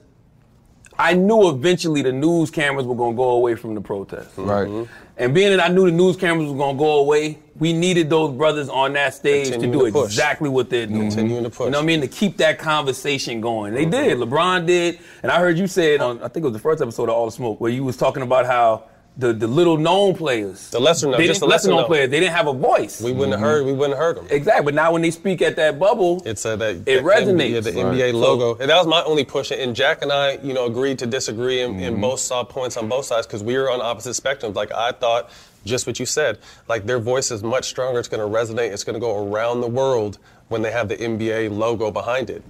[0.98, 4.36] I knew eventually the news cameras were going to go away from the protests.
[4.36, 4.48] Mm-hmm.
[4.48, 4.88] Right.
[5.18, 8.36] And being that I knew the news cameras were gonna go away, we needed those
[8.36, 11.10] brothers on that stage Continue to do to exactly what they're doing.
[11.10, 11.64] Continuing to push.
[11.64, 12.00] You know what I mean?
[12.02, 13.74] To keep that conversation going.
[13.74, 14.18] They did.
[14.18, 15.00] LeBron did.
[15.24, 17.16] And I heard you say it on I think it was the first episode of
[17.16, 18.84] All the Smoke, where you was talking about how
[19.18, 21.86] the, the little known players, The lesser known, they just didn't- the lesser known known.
[21.86, 23.00] players, they didn't have a voice.
[23.00, 23.66] We wouldn't have heard.
[23.66, 24.26] We wouldn't have heard them.
[24.30, 24.64] exactly.
[24.66, 27.56] But now when they speak at that bubble, It's uh, that It that resonates.
[27.56, 27.94] NBA, the Right.
[27.96, 28.56] NBA So- logo.
[28.60, 29.50] And that was my only push.
[29.50, 31.84] And Jack and I, you know, agreed to disagree and, Mm-hmm.
[31.84, 34.54] and both saw points on both sides because we were on opposite spectrums.
[34.54, 35.30] Like I thought,
[35.64, 37.98] just what you said, like their voice is much stronger.
[37.98, 38.70] It's going to resonate.
[38.72, 42.42] It's going to go around the world when they have the NBA logo behind it.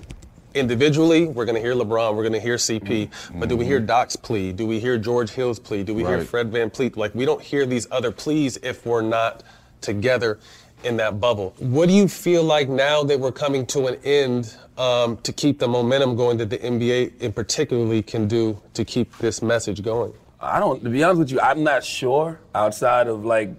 [0.54, 3.80] Individually, we're going to hear LeBron, we're going to hear CP, but do we hear
[3.80, 4.52] Doc's plea?
[4.52, 5.84] Do we hear George Hill's plea?
[5.84, 6.96] Do we hear Fred VanVleet?
[6.96, 9.42] Like, we don't hear these other pleas if we're not
[9.80, 10.38] together
[10.84, 11.54] in that bubble.
[11.58, 15.58] What do you feel like now that we're coming to an end um, to keep
[15.58, 20.12] the momentum going that the NBA in particularly can do to keep this message going?
[20.40, 20.82] I don't.
[20.84, 22.38] To be honest with you, I'm not sure.
[22.54, 23.50] Outside of like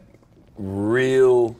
[0.57, 1.55] real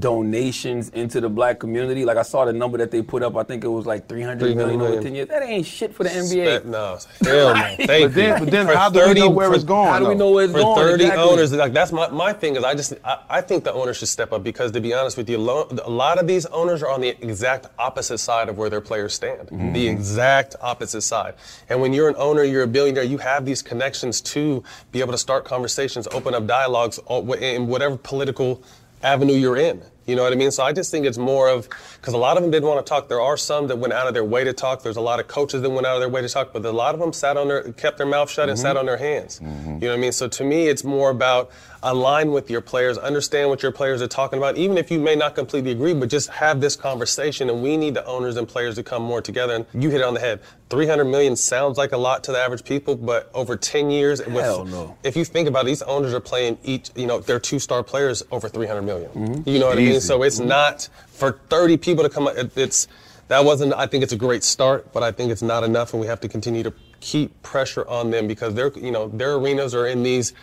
[0.00, 3.36] donations into the black community, like I saw the number that they put up.
[3.36, 5.28] I think it was like 300 million over 10 years.
[5.28, 6.26] That ain't shit for the NBA.
[6.60, 7.62] Spent- no, hell no.
[7.86, 8.44] Thank But then, you.
[8.44, 9.88] but then For how do we know where for- it's going?
[9.88, 10.76] How do we know where it's for going?
[10.76, 11.22] 30 Exactly.
[11.30, 14.08] owners, like that's my, my thing is I just I, I think the owners should
[14.08, 16.90] step up because to be honest with you, lo- a lot of these owners are
[16.90, 19.48] on the exact opposite side of where their players stand.
[19.48, 19.72] Mm-hmm.
[19.72, 21.34] The exact opposite side.
[21.68, 25.12] And when you're an owner, you're a billionaire, you have these connections to be able
[25.12, 26.98] to start conversations, open up dialogues
[27.40, 28.62] in whatever political
[29.04, 29.82] avenue you're in.
[30.06, 30.50] You know what I mean?
[30.50, 31.68] So I just think it's more of
[32.00, 33.08] because a lot of them didn't want to talk.
[33.08, 34.82] There are some that went out of their way to talk.
[34.82, 36.70] There's a lot of coaches that went out of their way to talk, but a
[36.70, 38.80] lot of them sat on their kept their mouth shut and sat mm-hmm.
[38.80, 39.40] on their hands.
[39.40, 39.74] Mm-hmm.
[39.74, 40.12] You know what I mean?
[40.12, 41.50] So to me, it's more about
[41.82, 45.14] align with your players, understand what your players are talking about, even if you may
[45.14, 47.48] not completely agree, but just have this conversation.
[47.48, 49.54] And we need the owners and players to come more together.
[49.54, 50.40] And you hit it on the head.
[50.70, 54.34] 300 million sounds like a lot to the average people, but over 10 years, with-
[54.64, 54.96] no.
[55.02, 57.82] if you think about it, these owners are playing each, you know, they're two star
[57.82, 59.10] players over 300 million.
[59.10, 59.48] Mm-hmm.
[59.48, 60.00] You know what I mean?
[60.00, 60.48] So it's mm-hmm.
[60.48, 62.26] not for 30 people to come.
[62.26, 62.88] up, It, it's
[63.28, 63.72] that wasn't.
[63.74, 66.20] I think it's a great start, but I think it's not enough, and we have
[66.20, 70.02] to continue to keep pressure on them because their, you know, their arenas are in
[70.02, 70.34] these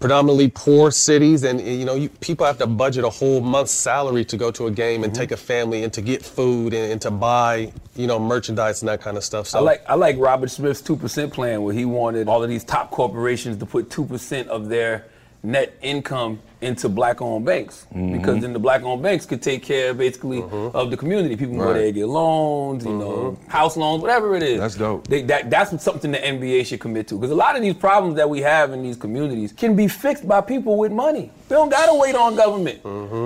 [0.00, 4.24] predominantly poor cities, and you know, you, people have to budget a whole month's salary
[4.26, 5.20] to go to a game and mm-hmm.
[5.20, 8.88] take a family and to get food and, and to buy, you know, merchandise and
[8.88, 9.48] that kind of stuff.
[9.48, 12.48] So I like I like Robert Smith's two percent plan where he wanted all of
[12.48, 15.06] these top corporations to put two percent of their
[15.42, 20.90] net income into black-owned banks because then the black-owned banks could take care basically of
[20.90, 21.36] the community.
[21.36, 24.58] People can go there and get loans, you know, house loans, whatever it is.
[24.58, 25.06] That's dope.
[25.06, 28.16] They, that, that's something the NBA should commit to because a lot of these problems
[28.16, 31.30] that we have in these communities can be fixed by people with money.
[31.48, 32.82] They don't gotta wait on government.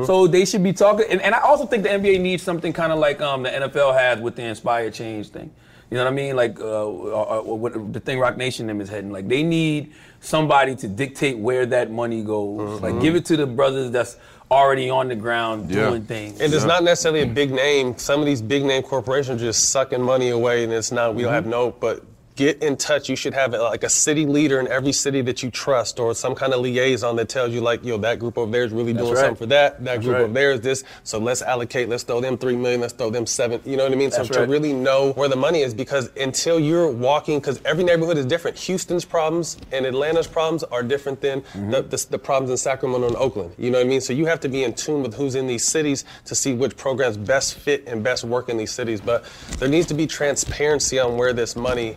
[0.07, 1.07] So they should be talking.
[1.11, 3.99] And, and I also think the NBA needs something kind of like um, the NFL
[3.99, 5.51] has with the Inspire Change thing.
[5.91, 6.37] You know what I mean?
[6.37, 9.13] Like uh, uh, uh, what the thing Roc Nation them is heading.
[9.13, 12.81] Like they need somebody to dictate where that money goes.
[12.81, 13.03] Like mm-hmm.
[13.03, 14.17] give it to the brothers that's
[14.51, 15.89] already on the ground Yeah.
[15.89, 16.41] doing things.
[16.41, 17.99] And it's not necessarily a big name.
[17.99, 21.15] Some of these big name corporations are just sucking money away, and it's not.
[21.15, 21.35] We don't mm-hmm.
[21.35, 21.71] have no.
[21.73, 22.03] But
[22.45, 23.09] get in touch.
[23.09, 26.35] You should have like a city leader in every city that you trust, or some
[26.35, 29.15] kind of liaison that tells you like, yo, that group over there is really doing
[29.15, 29.19] right.
[29.19, 29.83] something for that.
[29.85, 30.23] That group right.
[30.23, 30.85] over there is this.
[31.05, 31.89] So let's allocate.
[31.89, 32.81] Let's throw them three million.
[32.81, 33.61] Let's throw them seven.
[33.65, 34.11] You know what I mean?
[34.11, 37.85] That's so to really know where the money is, because until you're walking, because every
[37.85, 38.57] neighborhood is different.
[38.59, 41.71] Houston's problems and Atlanta's problems are different than mm-hmm.
[41.71, 43.55] the, the, the problems in Sacramento and Oakland.
[43.59, 44.01] You know what I mean?
[44.01, 46.77] So you have to be in tune with who's in these cities to see which
[46.77, 49.01] programs best fit and best work in these cities.
[49.01, 49.25] But
[49.59, 51.97] there needs to be transparency on where this money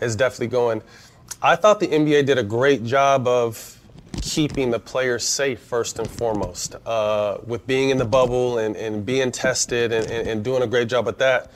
[0.00, 0.82] is definitely going.
[1.42, 3.72] I thought the NBA did a great job of
[4.22, 9.04] keeping the players safe first and foremost, uh, with being in the bubble and, and
[9.04, 11.50] being tested and, and, and doing a great job at that.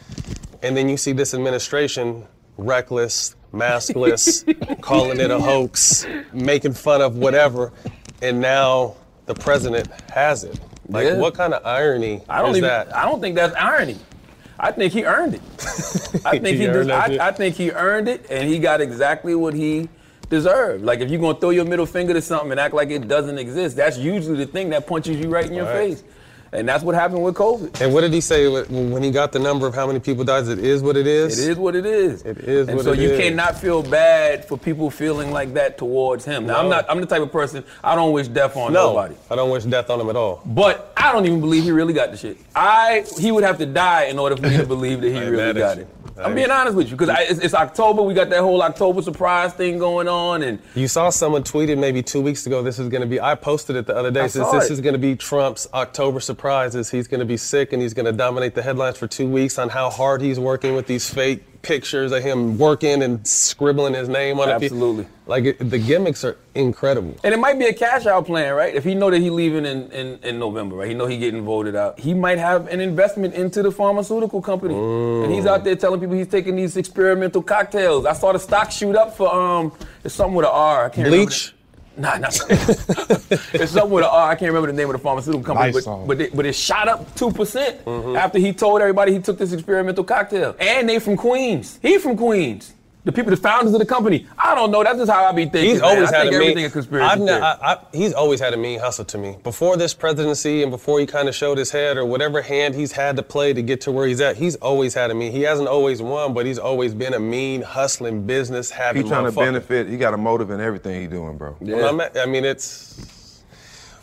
[0.63, 2.27] And then you see this administration
[2.59, 4.45] reckless, maskless,
[4.83, 7.73] calling it a hoax, making fun of whatever,
[8.21, 10.59] and now the president has it.
[10.89, 11.17] Like, Yeah.
[11.17, 12.69] what kind of irony I don't is even.
[12.69, 12.95] that?
[12.95, 13.97] I don't think that's irony.
[14.63, 15.41] I think he earned it.
[16.25, 16.69] I think he.
[16.69, 19.89] He I, I think he earned it, and he got exactly what he
[20.29, 20.85] deserved.
[20.85, 23.39] Like if you're gonna throw your middle finger to something and act like it doesn't
[23.39, 25.91] exist, that's usually the thing that punches you right in your Right.
[25.97, 26.05] face,
[26.53, 27.81] and that's what happened with COVID.
[27.81, 30.49] And what did he say when he got the number of how many people died?
[30.49, 31.39] It is what it is.
[31.39, 32.23] It is what it is.
[32.23, 33.21] It is and so you is.
[33.21, 36.47] cannot feel bad for people feeling like that towards him.
[36.47, 36.87] Now I'm not.
[36.91, 39.15] I'm the type of person I don't wish death on No, nobody.
[39.31, 40.43] I don't wish death on him at all.
[40.45, 42.39] But I don't even believe he really got the shit.
[42.55, 45.61] I he would have to die in order for me to believe that he really
[45.61, 45.89] got it.
[46.25, 48.03] I'm being honest with you because it's, it's October.
[48.03, 52.03] We got that whole October surprise thing going on, and You saw someone tweeted maybe
[52.03, 52.63] two weeks ago.
[52.63, 53.21] This is going to be.
[53.21, 54.23] I posted it the other day.
[54.23, 54.75] I saw this it.
[54.75, 56.91] is going to be Trump's October surprises.
[56.91, 59.59] He's going to be sick and he's going to dominate the headlines for two weeks
[59.59, 64.09] on how hard he's working with these fake pictures of him working and scribbling his
[64.09, 64.53] name on it.
[64.53, 65.07] Absolutely.
[65.27, 67.15] Like it, the gimmicks are incredible.
[67.23, 68.75] and it might be a cash out plan, right?
[68.75, 70.89] If he know that he leaving in, in, in November, right?
[70.89, 72.01] He know he getting voted out.
[72.01, 76.17] He might have an investment into the pharmaceutical company, and he's out there telling people
[76.17, 78.07] he's taking these experimental cocktails.
[78.07, 79.73] I saw the stock shoot up for um,
[80.03, 80.87] it's something with an R.
[80.87, 81.55] I can't remember Bleach.
[81.97, 82.29] Nah, nah.
[82.49, 84.29] it's something with an R.
[84.29, 85.99] Uh, I can't remember the name of the pharmaceutical company, Lysol.
[86.07, 88.17] but but it, but it shot up two percent mm-hmm.
[88.17, 90.57] after he told everybody he took this experimental cocktail.
[90.59, 91.79] And they from Queens.
[91.83, 92.75] He from Queens.
[93.03, 94.27] The people, the founders of the company.
[94.39, 94.85] I don't know.
[94.85, 95.71] That's just how I be thinking.
[95.71, 95.91] He's man.
[95.97, 96.67] always I had think a everything mean.
[96.67, 99.39] a conspiracy I've ne- I, I, he's always had a mean hustle to me.
[99.43, 102.93] Before this presidency and before he kind of showed his head or whatever hand he's
[102.93, 105.33] had to play to get to where he's at, he's always had a mean.
[105.33, 109.09] He hasn't always won, but he's always been a mean, hustling, business He having.
[109.09, 109.89] trying to benefit.
[109.89, 111.57] He got a motive in everything he doing, bro.
[111.61, 113.43] Well, at- I mean, it's.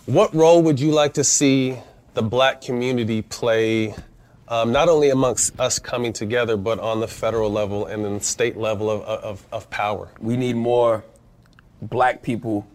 [0.08, 1.78] What role would you like to see
[2.16, 3.94] the black community play,
[4.48, 8.58] um, not only amongst us coming together, but on the federal level and then state
[8.58, 10.10] level of, of, of power?
[10.20, 11.04] we need more
[11.82, 12.68] black people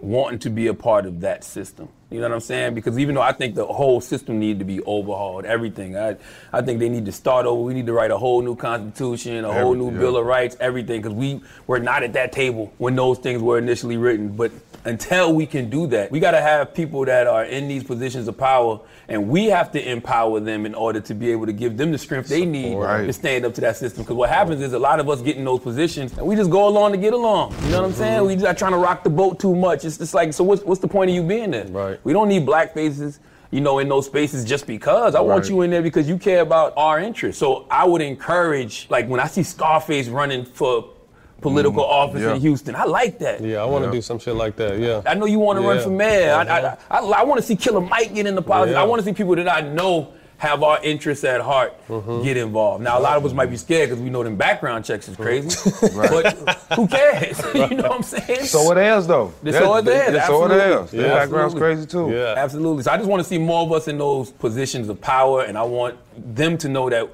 [0.00, 1.88] wanting to be a part of that system.
[2.08, 2.74] You know what I'm saying?
[2.74, 6.16] Because even though I think the whole system need to be overhauled, everything, I,
[6.52, 7.60] I think they need to start over.
[7.60, 9.98] We need to write a whole new constitution, a whole new yeah.
[9.98, 13.58] bill of rights, everything, because we were not at that table when those things were
[13.58, 14.36] initially written.
[14.36, 14.52] But
[14.84, 18.28] until we can do that, we got to have people that are in these positions
[18.28, 21.76] of power, and we have to empower them in order to be able to give
[21.76, 23.06] them the strength they need Right.
[23.06, 24.04] to stand up to that system.
[24.04, 26.50] Because what happens is a lot of us get in those positions and we just
[26.50, 27.52] go along to get along.
[27.64, 28.18] You know what I'm saying?
[28.18, 28.26] Mm-hmm.
[28.26, 29.84] We just not trying to rock the boat too much.
[29.84, 31.66] It's just like, so what's, what's the point of you being there?
[31.66, 31.95] Right.
[32.04, 33.20] We don't need black faces
[33.52, 35.14] you know, in those spaces just because.
[35.14, 37.38] I want you in there because you care about our interests.
[37.38, 40.90] So I would encourage, like when I see Scarface running for
[41.40, 41.88] political Mhm.
[41.90, 42.34] office Yeah.
[42.34, 43.40] in Houston, I like that.
[43.40, 44.80] Yeah, I want to do some shit like that.
[44.80, 45.00] Yeah.
[45.06, 46.32] I know you want to run for mayor.
[46.34, 46.76] I, Uh-huh.
[46.90, 48.74] I, I, I want to see Killer Mike get in the politics.
[48.74, 48.82] Yeah.
[48.82, 52.24] I want to see people that I know have our interests at heart Mm-hmm.
[52.24, 52.82] get involved.
[52.82, 55.16] Now, a lot of us might be scared because we know them background checks is
[55.16, 55.48] crazy.
[55.94, 56.36] But
[56.74, 57.38] who cares?
[57.54, 58.44] you know what I'm saying?
[58.44, 59.32] So it is though.
[59.42, 59.94] The so it is.
[59.94, 60.56] So it absolutely.
[60.84, 60.90] is.
[60.90, 62.10] The background's crazy too.
[62.10, 62.34] Yeah.
[62.36, 62.82] Absolutely.
[62.82, 65.56] So I just want to see more of us in those positions of power, and
[65.56, 65.96] I want
[66.34, 67.08] them to know that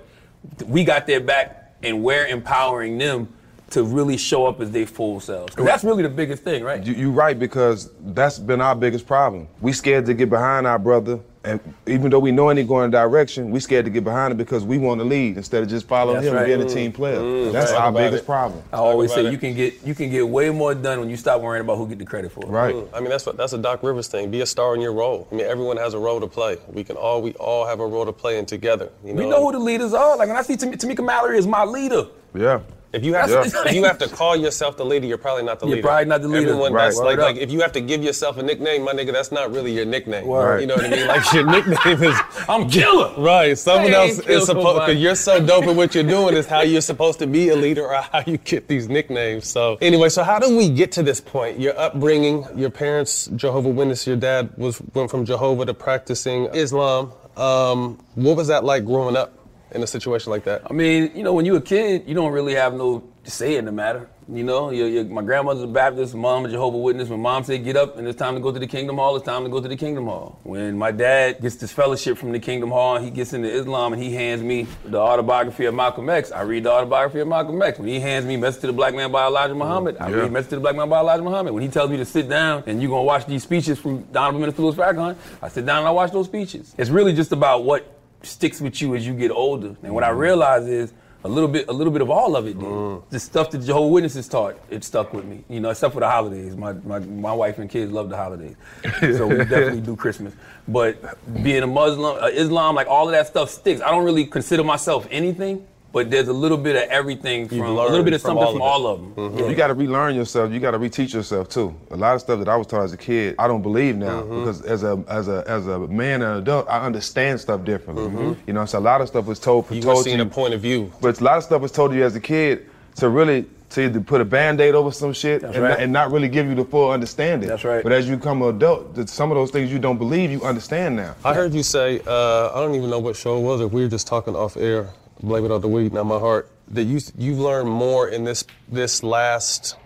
[0.66, 3.28] we got their back, and we're empowering them
[3.72, 5.54] to really show up as their full selves.
[5.54, 6.84] 'Cause that's really the biggest thing, right?
[6.84, 9.48] You, you right because that's been our biggest problem.
[9.60, 12.92] We scared to get behind our brother, and even though we know he going a
[12.92, 15.88] direction, we scared to get behind him because we want to lead instead of just
[15.88, 16.48] following That's him right.
[16.50, 17.18] and being a team player.
[17.18, 18.26] Mm, that's talk our biggest it.
[18.26, 18.62] problem.
[18.72, 19.32] I always say it.
[19.32, 21.88] you can get you can get way more done when you stop worrying about who
[21.88, 22.48] get the credit for it.
[22.48, 22.74] Right.
[22.74, 24.30] Mm, I mean, that's what that's a Doc Rivers thing.
[24.30, 25.26] Be a star in your role.
[25.32, 26.58] I mean, everyone has a role to play.
[26.72, 28.90] We can all we all have a role to play in together.
[29.04, 30.16] You know, We know who the leaders are.
[30.16, 32.06] Like when I see Tam- Tamika Mallory is my leader.
[32.34, 32.60] Yeah.
[32.92, 33.42] If you have Yeah.
[33.44, 35.88] to, if you have to call yourself the leader, you're probably not the You're leader.
[35.88, 36.48] probably not the leader.
[36.50, 36.86] Everyone Right.
[36.88, 36.98] does.
[36.98, 37.24] Word Like, up.
[37.24, 39.86] like if you have to give yourself a nickname, my nigga, that's not really your
[39.86, 40.26] nickname.
[40.26, 40.60] Word.
[40.60, 41.06] You know what I mean?
[41.06, 42.16] Like your nickname is
[42.48, 43.12] I'm killer.
[43.16, 43.56] Right.
[43.56, 44.92] Someone else is supposed nobody.
[44.92, 47.56] because you're so dope at what you're doing is how you're supposed to be a
[47.56, 49.48] leader or how you get these nicknames.
[49.48, 51.58] So anyway, so how do we get to this point?
[51.58, 57.12] Your upbringing, your parents Jehovah Witness, your dad was went from Jehovah to practicing Islam.
[57.38, 59.32] Um, what was that like growing up
[59.74, 60.62] in a situation like that?
[60.68, 63.64] I mean, you know, when you're a kid, you don't really have no say in
[63.64, 64.08] the matter.
[64.32, 67.08] You know, your, your, my grandmother's a Baptist, mom a Jehovah Witness.
[67.08, 69.24] When mom said get up and it's time to go to the Kingdom Hall, it's
[69.26, 70.38] time to go to the Kingdom Hall.
[70.44, 73.92] When my dad gets this fellowship from the Kingdom Hall, and he gets into Islam
[73.92, 76.30] and he hands me the autobiography of Malcolm X.
[76.30, 77.78] I read the autobiography of Malcolm X.
[77.78, 80.16] When he hands me Message to the Black Man by Elijah Muhammad, I mm, Yeah.
[80.22, 81.52] read Message to the Black Man by Elijah Muhammad.
[81.52, 84.40] When he tells me to sit down and you're gonna watch these speeches from Donovan
[84.40, 86.74] Minister Louis Farrakhan, I sit down and I watch those speeches.
[86.78, 87.84] It's really just about what
[88.22, 89.76] sticks with you as you get older.
[89.82, 90.92] And what I realize is
[91.24, 92.58] a little bit, a little bit of all of it.
[92.58, 93.02] Did.
[93.10, 95.44] The stuff that Jehovah Witnesses taught, it stuck with me.
[95.48, 96.56] You know, except for the holidays.
[96.56, 98.56] My my, my wife and kids love the holidays,
[99.00, 100.34] so we definitely do Christmas.
[100.66, 100.96] But
[101.42, 103.80] being a Muslim, uh, Islam, like all of that stuff sticks.
[103.80, 105.66] I don't really consider myself anything.
[105.92, 108.52] But there's a little bit of everything from a little bit of from something all
[108.52, 109.38] from of all of them.
[109.38, 109.48] Yeah.
[109.50, 110.50] You got to relearn yourself.
[110.50, 111.74] You got to reteach yourself too.
[111.90, 114.22] A lot of stuff that I was taught as a kid, I don't believe now
[114.22, 114.38] Mm-hmm.
[114.40, 118.06] because as a as a as a man and adult, I understand stuff differently.
[118.06, 118.36] Mhm.
[118.46, 120.26] You know, so a lot of stuff was told You told were seeing you, a
[120.26, 120.90] point of view.
[121.02, 123.84] but a lot of stuff was told to you as a kid to really to
[123.84, 125.78] either put a band-aid over some shit and, right.
[125.78, 127.48] and not really give you the full understanding.
[127.48, 127.82] That's right.
[127.82, 130.94] But as you become an adult, some of those things you don't believe, you understand
[130.96, 131.14] now.
[131.24, 133.80] I heard you say, uh, I don't even know what show it was, or we
[133.82, 134.90] were just talking off air.
[135.22, 136.50] Blame it on the weed, not my heart.
[136.68, 139.76] That you you've learned more in this this last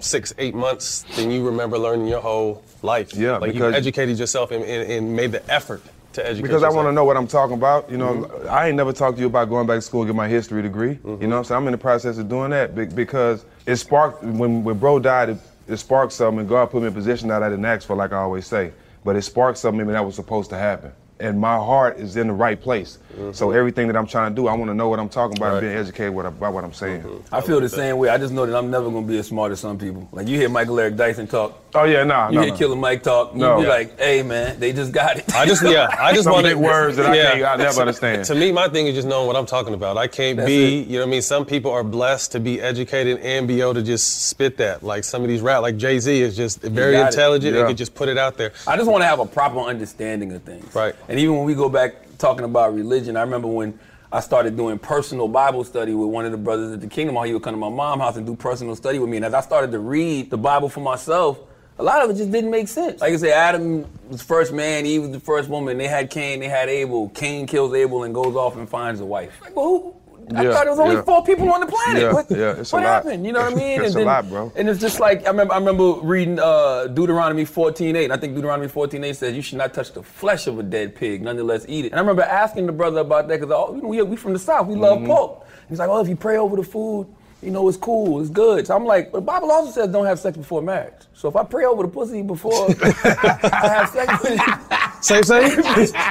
[0.00, 3.14] six eight months than you remember learning your whole life.
[3.14, 5.82] Yeah, like you educated yourself and, and, and made the effort
[6.14, 6.28] to educate.
[6.28, 6.42] Yourself.
[6.42, 7.90] Because I want to know what I'm talking about.
[7.90, 8.48] You know, Mm-hmm.
[8.48, 10.62] I ain't never talked to you about going back to school and get my history
[10.62, 10.98] degree.
[11.04, 14.78] You know, so I'm in the process of doing that because it sparked when when
[14.78, 15.28] bro died.
[15.30, 17.86] It, it sparked something, and God put me in a position that I didn't ask
[17.86, 18.72] for, like I always say.
[19.04, 20.90] But it sparked something in me that was supposed to happen.
[21.20, 22.98] And my heart is in the right place.
[23.12, 23.32] Mm-hmm.
[23.32, 25.54] So everything that I'm trying to do, I want to know what I'm talking about
[25.54, 27.02] and being educated what, about what I'm saying.
[27.02, 27.34] Mm-hmm.
[27.34, 28.08] I feel the same way.
[28.08, 30.08] I just know that I'm never gonna be as smart as some people.
[30.12, 31.60] Like you hear Michael Eric Dyson talk.
[31.74, 32.56] Oh yeah, nah, You no, hear no.
[32.56, 33.32] Killer Mike talk.
[33.34, 33.60] You No.
[33.60, 35.32] be like, hey man, they just got it.
[35.34, 38.24] I just yeah, I just want big words that I can't- I'll never understand.
[38.26, 39.96] To me, my thing is just knowing what I'm talking about.
[39.98, 40.86] I can't That's be, it.
[40.88, 41.22] you know what I mean.
[41.22, 44.82] Some people are blessed to be educated and be able to just spit that.
[44.82, 47.60] Like some of these rap, like Jay Z is just very intelligent Yeah.
[47.60, 48.52] and can just put it out there.
[48.66, 50.74] I just want to have a proper understanding of things.
[50.74, 50.94] Right.
[51.10, 53.76] And even when we go back talking about religion, I remember when
[54.12, 57.24] I started doing personal Bible study with one of the brothers at the Kingdom Hall.
[57.24, 59.16] He would come to my mom's house and do personal study with me.
[59.16, 61.40] And as I started to read the Bible for myself,
[61.80, 63.00] a lot of it just didn't make sense.
[63.00, 65.78] Like I said, Adam was the first man, Eve was the first woman.
[65.78, 67.08] They had Cain, they had Abel.
[67.08, 69.36] Cain kills Abel and goes off and finds a wife.
[69.42, 69.94] Like, well, who?
[70.36, 71.02] I Yeah, thought there was only yeah.
[71.02, 72.02] four people on the planet.
[72.02, 73.04] Yeah, what yeah, it's a what lot.
[73.04, 73.26] happened?
[73.26, 73.80] You know what I mean?
[73.84, 74.52] It's and a lot, bro.
[74.56, 75.54] And it's just like I remember.
[75.54, 78.04] I remember reading uh, Deuteronomy 14:8.
[78.04, 80.94] And I think Deuteronomy 14:8 says you should not touch the flesh of a dead
[80.94, 81.92] pig, nonetheless eat it.
[81.92, 84.38] And I remember asking the brother about that because you know, we we from the
[84.38, 85.06] south, we love Mm-hmm.
[85.06, 85.46] pork.
[85.68, 87.08] He's like, oh, if you pray over the food,
[87.42, 88.66] you know, it's cool, it's good.
[88.66, 90.94] So I'm like, but the Bible also says don't have sex before marriage.
[91.14, 94.56] So if I pray over the pussy before I have sex with it,
[95.00, 95.50] Same, same,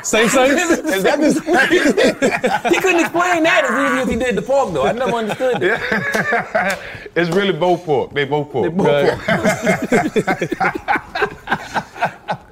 [0.04, 0.58] same, same.
[0.58, 4.86] is that the He couldn't explain that as easy as he did the pork, though.
[4.86, 6.80] I never understood that.
[7.16, 8.12] it's really both pork.
[8.14, 8.74] They both pork.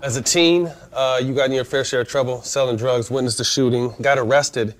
[0.04, 3.40] As a teen, uh, you got in your fair share of trouble, selling drugs, witnessed
[3.40, 4.74] the shooting, got arrested.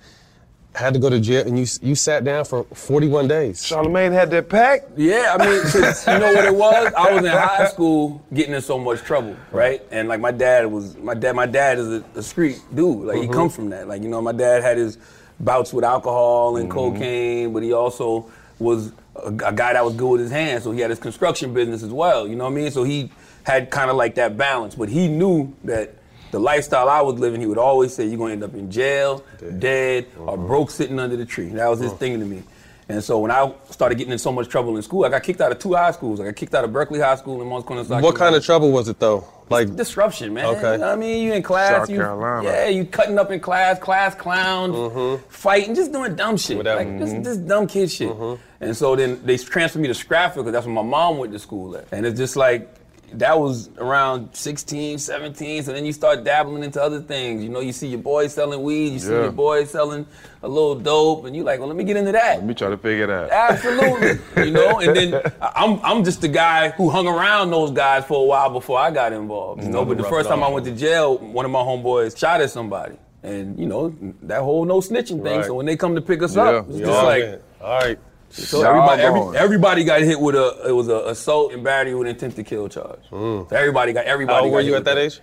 [0.78, 3.60] Had to go to jail, and you you sat down for 41 days.
[3.64, 4.82] Charlamagne had that pack.
[4.96, 5.80] Yeah, I mean, you
[6.20, 6.92] know what it was?
[6.96, 9.82] I was in high school getting in so much trouble, right?
[9.90, 13.06] And like my dad was, my dad, my dad is a, a street dude.
[13.06, 13.32] Like he Mhm.
[13.32, 13.88] comes from that.
[13.88, 14.98] Like you know, my dad had his
[15.40, 16.74] bouts with alcohol and Mhm.
[16.74, 20.62] cocaine, but he also was a, a guy that was good with his hands.
[20.62, 22.28] So he had his construction business as well.
[22.28, 22.70] You know what I mean?
[22.70, 23.10] So he
[23.42, 25.94] had kind of like that balance, but he knew that.
[26.30, 29.24] The lifestyle I was living, he would always say, "You're gonna end up in jail,
[29.58, 30.36] dead, or uh-huh.
[30.36, 31.98] broke sitting under the tree." That was his uh-huh.
[31.98, 32.42] thing to me.
[32.90, 35.42] And so when I started getting in so much trouble in school, I got kicked
[35.42, 36.20] out of two high schools.
[36.20, 38.72] I got kicked out of Berkeley High School in Moncks Corner, What kind of trouble
[38.72, 39.28] was it though?
[39.50, 40.46] Like disruption, man?
[40.46, 40.72] Okay.
[40.72, 41.22] You know what I mean?
[41.22, 42.48] You in class, South you, Carolina.
[42.48, 45.22] yeah, you cutting up in class, class clowns, mm-hmm.
[45.28, 47.22] fighting, just doing dumb shit, like just, mm-hmm.
[47.22, 48.10] just dumb kid shit.
[48.10, 48.42] Mm-hmm.
[48.60, 51.38] And so then they transferred me to Stratford because that's where my mom went to
[51.38, 51.88] school at.
[51.92, 52.74] And it's just like
[53.14, 55.62] that was around 16, 17.
[55.62, 57.42] So then you start dabbling into other things.
[57.42, 59.22] You know, you see your boys selling weed, you see Yeah.
[59.22, 60.06] your boys selling
[60.42, 62.36] a little dope, and you're like, well, let me get into that.
[62.38, 63.30] Let me try to figure it out.
[63.30, 64.18] Absolutely.
[64.44, 68.22] you know, and then I'm I'm just the guy who hung around those guys for
[68.22, 69.62] a while before I got involved.
[69.64, 72.40] You know, but the first time I went to jail, one of my homeboys shot
[72.40, 72.96] at somebody.
[73.24, 75.38] And you know, that whole no snitching thing.
[75.38, 75.44] Right.
[75.44, 76.42] So when they come to pick us Yeah.
[76.44, 77.98] up, it's just all like all right.
[78.30, 82.08] So everybody, every, everybody got hit with a it was a assault and battery with
[82.08, 83.00] intent to kill charge.
[83.08, 83.42] Hmm.
[83.48, 84.36] So everybody got everybody.
[84.36, 85.20] How old were you at that age?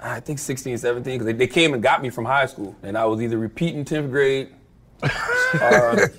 [0.00, 2.76] I think 16, 17, because they, they came and got me from high school.
[2.82, 4.54] And I was either repeating 10th grade,
[5.02, 6.10] or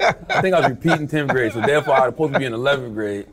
[0.00, 1.52] I think I was repeating 10th grade.
[1.52, 3.26] So therefore, I was supposed to be in 11th grade.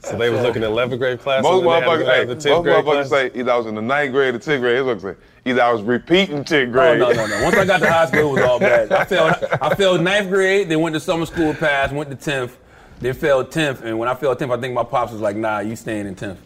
[0.00, 1.42] So they was looking at 11th grade class.
[1.42, 3.30] Most and then they had to motherfuckers, go hey, most the 10th grade motherfuckers say
[3.40, 4.76] either I was in the ninth grade or tenth grade.
[4.78, 7.00] It's what say either I was repeating tenth grade.
[7.00, 7.44] Oh, no, no, no.
[7.44, 8.92] Once I got to high school, it was all bad.
[8.92, 12.52] I failed, I failed ninth grade, then went to summer school, passed, went to 10th,
[13.00, 13.82] then failed 10th.
[13.82, 16.14] And when I failed 10th, I think my pops was like, nah, you staying in
[16.14, 16.38] 10th.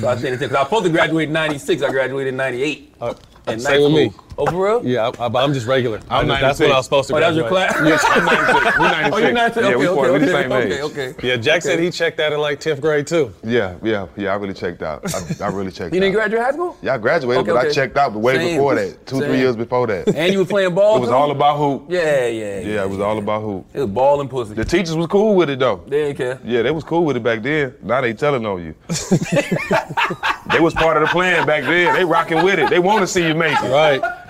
[0.00, 0.40] So I stayed in 10th.
[0.40, 1.82] Because I was supposed to graduate in 96.
[1.82, 2.94] I graduated in 98.
[2.98, 3.14] in Uh,
[3.58, 4.12] Same with me.
[4.38, 4.48] School.
[4.48, 4.86] Oh, for real?
[4.86, 6.00] Yeah, I, I, am just regular.
[6.10, 7.74] I'm I just- that's what I was supposed to Oh, that was your class?
[7.84, 8.78] Yes, I'm 96.
[8.78, 9.14] We 96.
[9.14, 9.56] Oh, you're 96.
[9.56, 10.80] Yeah, Okay, we okay, part- we the okay, same okay, age.
[10.80, 11.08] okay.
[11.10, 11.28] okay.
[11.28, 13.34] Yeah, Jack said he checked out in like 10th grade too.
[13.44, 14.32] Yeah, yeah, yeah.
[14.32, 15.02] I really checked out.
[15.14, 15.92] I, I really checked out.
[15.98, 16.76] You didn't graduate high school?
[16.82, 18.56] Yeah, I graduated, Okay, but I checked out way Same.
[18.56, 19.06] before that.
[19.06, 19.28] Two, Same.
[19.28, 20.08] three years before that.
[20.14, 20.96] And you was playing ball?
[20.96, 21.14] It was too?
[21.14, 21.86] all about hoop.
[21.88, 23.66] Yeah, yeah, Yeah, it was all about hoop.
[23.74, 24.54] It was ball and pussy.
[24.54, 25.82] The teachers was cool with it though.
[25.86, 26.40] They didn't care.
[26.44, 27.74] Yeah, they was cool with it back then.
[27.82, 28.74] Now they telling on you.
[30.52, 31.94] they was part of the plan back then.
[31.94, 32.70] They rocking with it.
[32.70, 33.70] They want to see you make it.
[33.70, 34.00] Right.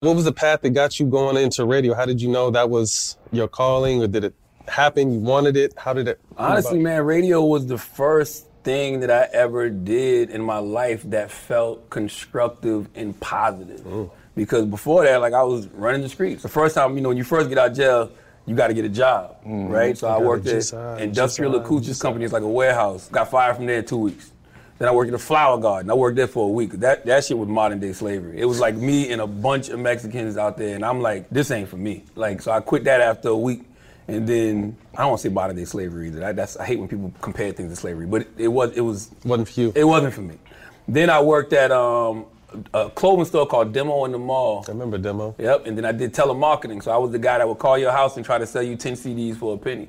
[0.00, 1.92] What was the path that got you going into radio?
[1.92, 4.34] How did you know that was your calling, or did it
[4.68, 5.10] happen?
[5.12, 5.74] You wanted it?
[5.76, 6.20] How did it?
[6.36, 11.32] Honestly, man, radio was the first thing that I ever did in my life that
[11.32, 13.80] felt constructive and positive.
[13.80, 14.08] Mm.
[14.36, 16.44] Because before that, like I was running the streets.
[16.44, 18.12] The first time, you know, when you first get out of jail,
[18.46, 19.66] you got to get a job, Mm-hmm.
[19.66, 19.98] right?
[19.98, 22.24] So You I worked at decide, Industrial Acoustics Company.
[22.24, 23.08] It's like a warehouse.
[23.08, 24.30] Got fired from there in two weeks.
[24.78, 25.90] Then I worked at a flower garden.
[25.90, 26.72] I worked there for a week.
[26.72, 28.40] That that shit was modern day slavery.
[28.40, 31.50] It was like me and a bunch of Mexicans out there, and I'm like, this
[31.50, 32.04] ain't for me.
[32.14, 33.62] Like, so I quit that after a week,
[34.06, 36.20] and then I don't want to say modern day slavery either.
[36.20, 38.82] That, that's I hate when people compare things to slavery, but it, it was it
[38.82, 39.72] was wasn't for you.
[39.74, 40.38] It wasn't for me.
[40.86, 42.26] Then I worked at um,
[42.72, 44.64] a clothing store called Demo in the Mall.
[44.66, 45.34] I remember Demo.
[45.38, 46.82] Yep, and then I did telemarketing.
[46.82, 48.76] So I was the guy that would call your house and try to sell you
[48.76, 49.88] 10 CDs for a penny.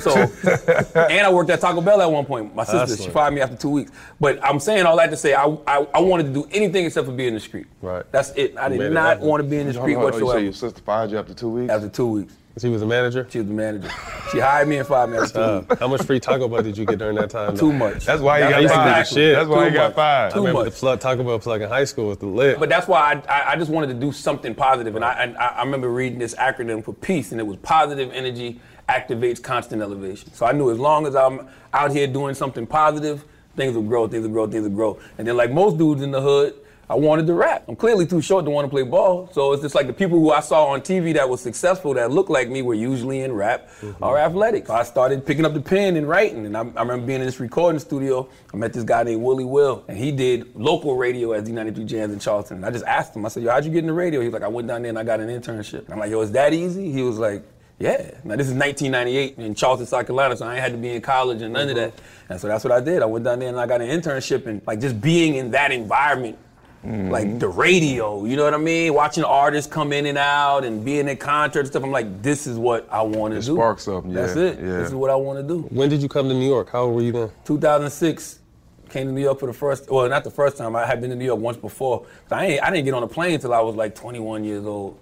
[0.00, 0.12] So,
[0.94, 2.54] and I worked at Taco Bell at one point.
[2.54, 3.92] My sister, she fired me after two weeks.
[4.20, 7.06] But I'm saying all that to say I, I, I wanted to do anything except
[7.06, 7.66] for be in the street.
[7.80, 8.04] Right.
[8.12, 8.56] That's it.
[8.58, 10.24] I You did not want to be in the street Hold on, hold on, you
[10.26, 10.40] whatsoever.
[10.40, 11.72] say your sister fired you after two weeks?
[11.72, 12.34] After two weeks.
[12.56, 13.26] She was a manager.
[13.30, 13.90] She was the manager.
[14.30, 15.34] She hired me in five minutes.
[15.34, 17.56] Uh, how much free Taco Bell did you get during that time?
[17.56, 18.04] Too much.
[18.04, 19.06] That's why you got fired.
[19.08, 19.34] Shit.
[19.34, 20.32] That's why you got fired.
[20.32, 20.72] I Too remember much.
[20.72, 22.60] the plug, Taco Bell plug in high school was the lit.
[22.60, 25.36] But that's why I, I, I just wanted to do something positive, and I, and
[25.36, 29.82] I I remember reading this acronym for peace, and it was positive energy activates constant
[29.82, 30.32] elevation.
[30.32, 33.24] So I knew as long as I'm out here doing something positive,
[33.56, 35.00] things will grow, things will grow, things will grow.
[35.18, 36.54] And then like most dudes in the hood,
[36.88, 37.64] I wanted to rap.
[37.68, 40.18] I'm clearly too short to want to play ball, so it's just like the people
[40.18, 43.32] who I saw on TV that was successful that looked like me were usually in
[43.32, 44.04] rap mm-hmm.
[44.04, 44.66] or athletic.
[44.66, 47.26] So I started picking up the pen and writing, and I, I remember being in
[47.26, 48.28] this recording studio.
[48.52, 52.12] I met this guy named Willie Will, and he did local radio at Z93 Jams
[52.12, 52.58] in Charleston.
[52.58, 54.26] And I just asked him, I said, "Yo, how'd you get in the radio?" He
[54.26, 56.32] was like, "I went down there and I got an internship." I'm like, "Yo, is
[56.32, 57.44] that easy?" He was like.
[57.78, 58.12] Yeah.
[58.22, 61.00] Now this is 1998 in Charleston, South Carolina, so I ain't had to be in
[61.02, 61.90] college and none of mm-hmm.
[61.90, 62.00] that.
[62.28, 63.02] And so that's what I did.
[63.02, 65.72] I went down there and I got an internship and like just being in that
[65.72, 66.38] environment,
[66.84, 68.92] like the radio, you know what I mean?
[68.94, 71.82] Watching artists come in and out and being at concerts and stuff.
[71.84, 73.54] I'm like, this is what I want to It do.
[73.54, 74.58] sparks something, yeah, That's it.
[74.58, 74.64] yeah.
[74.78, 75.62] This is what I want to do.
[75.70, 76.70] when did you come to New York?
[76.70, 77.30] How old were you then?
[77.44, 78.40] 2006,
[78.90, 79.90] came to New York for the first.
[79.90, 80.76] Well, not the first time.
[80.76, 82.06] I had been to New York once before.
[82.30, 84.98] I ain't, I didn't get on a plane until I was like 21 years old,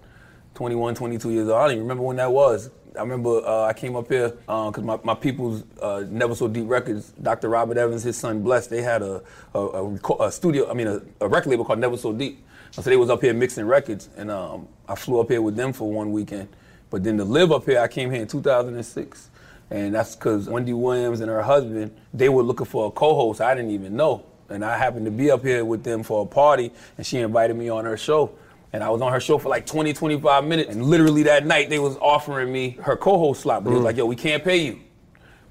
[0.63, 1.59] 21, 22 years old.
[1.59, 2.71] I don't even remember when that was.
[2.97, 6.69] I remember uh, I came up here because my, my people's uh, Never So Deep
[6.69, 7.49] Records, Dr.
[7.49, 9.23] Robert Evans, his son Bless, they had a,
[9.55, 12.45] a, a, a studio, I mean, a, a record label called Never So Deep.
[12.71, 15.73] So they was up here mixing records, and um, I flew up here with them
[15.73, 16.49] for one weekend.
[16.91, 19.31] But then to live up here, I came here in 2006.
[19.71, 23.57] And that's because Wendy Williams and her husband, they were looking for a co-host I
[23.57, 24.27] didn't even know.
[24.49, 27.57] And I happened to be up here with them for a party, and she invited
[27.57, 28.31] me on her show.
[28.73, 30.71] And I was on her show for like 20, 25 minutes.
[30.71, 33.65] And literally that night, they was offering me her co-host slot.
[33.65, 33.85] But they was Mm.
[33.87, 34.81] like, yo, we can't pay you.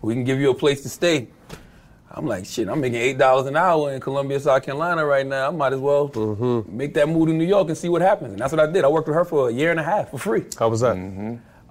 [0.01, 1.27] We can give you a place to stay.
[2.13, 5.47] I'm like, shit, I'm making $8 an hour in Columbia, South Carolina right now.
[5.47, 6.75] I might as well Mm-hmm.
[6.75, 8.31] make that move to New York and see what happens.
[8.31, 8.83] And that's what I did.
[8.83, 10.43] I worked with her for a year and a half for free.
[10.59, 10.95] How was that?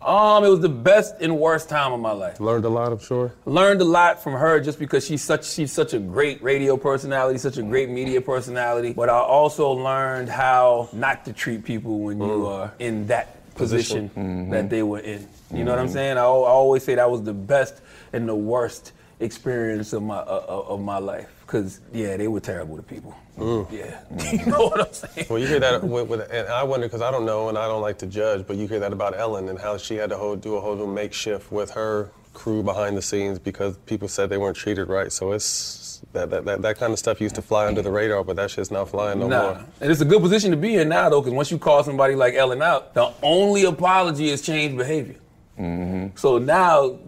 [0.02, 2.40] Um, it was the best and worst time of my life.
[2.40, 3.32] Learned a lot, I'm sure.
[3.44, 7.38] Learned a lot from her just because she's such she's such a great radio personality,
[7.38, 8.94] such a great media personality.
[8.94, 14.08] But I also learned how not to treat people when you are in that position,
[14.08, 14.50] Position.
[14.50, 15.28] that they were in.
[15.52, 16.16] You know what I'm saying?
[16.16, 17.82] I, I always say that was the best
[18.12, 21.28] and the worst experience of my uh, uh, of my life.
[21.46, 23.14] Cause yeah, they were terrible to people.
[23.40, 23.72] Mm.
[23.72, 24.32] Yeah, mm.
[24.46, 25.26] you know what I'm saying?
[25.28, 27.66] Well, you hear that, with, with, and I wonder because I don't know and I
[27.66, 30.16] don't like to judge, but you hear that about Ellen and how she had to
[30.16, 34.30] hold, do a whole new makeshift with her crew behind the scenes because people said
[34.30, 35.12] they weren't treated right.
[35.12, 38.24] So it's that that, that, that kind of stuff used to fly under the radar,
[38.24, 39.42] but that shit's not flying no nah.
[39.42, 39.64] more.
[39.80, 42.14] And it's a good position to be in now, though, because once you call somebody
[42.14, 45.16] like Ellen out, the only apology is change behavior.
[45.58, 46.16] Mm-hmm.
[46.16, 46.98] So now,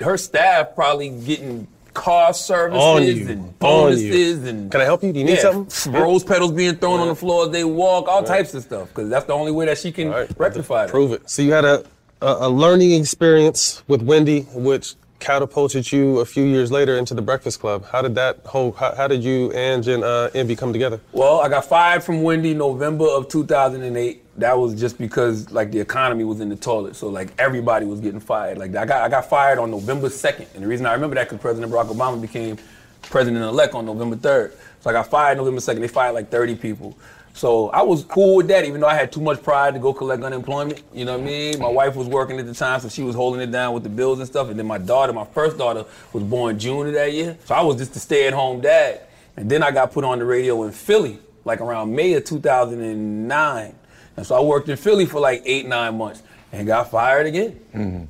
[0.00, 5.12] her staff probably getting car services and On bonuses and Can I help you?
[5.12, 5.92] Do you need yeah, something?
[5.92, 8.26] Rose petals being thrown on the floor as they walk, all Right.
[8.26, 10.90] types of stuff, because that's the only way that she can rectify it.
[10.90, 11.28] Prove it.
[11.30, 11.84] So you had a,
[12.20, 17.22] a, a learning experience with Wendy, which catapulted you a few years later into the
[17.22, 17.86] Breakfast Club.
[17.86, 18.72] How did that whole?
[18.72, 21.00] How, how did you, and uh, Envy come together?
[21.12, 24.23] Well, I got fired from Wendy November of 2008.
[24.36, 28.00] That was just because like the economy was in the toilet, so like everybody was
[28.00, 28.58] getting fired.
[28.58, 31.28] Like I got I got fired on November 2nd, and the reason I remember that
[31.28, 32.58] because President Barack Obama became
[33.02, 34.52] president-elect on November 3rd.
[34.80, 35.80] So I got fired November 2nd.
[35.80, 36.96] They fired like 30 people.
[37.34, 39.92] So I was cool with that, even though I had too much pride to go
[39.92, 40.82] collect unemployment.
[40.92, 41.58] You know what I mean?
[41.58, 43.88] My wife was working at the time, so she was holding it down with the
[43.88, 44.50] bills and stuff.
[44.50, 47.36] And then my daughter, my first daughter, was born June of that year.
[47.44, 49.00] So I was just a stay-at-home dad.
[49.36, 53.74] And then I got put on the radio in Philly, like around May of 2009.
[54.16, 57.58] And so I worked in Philly for like eight, nine months and got fired again.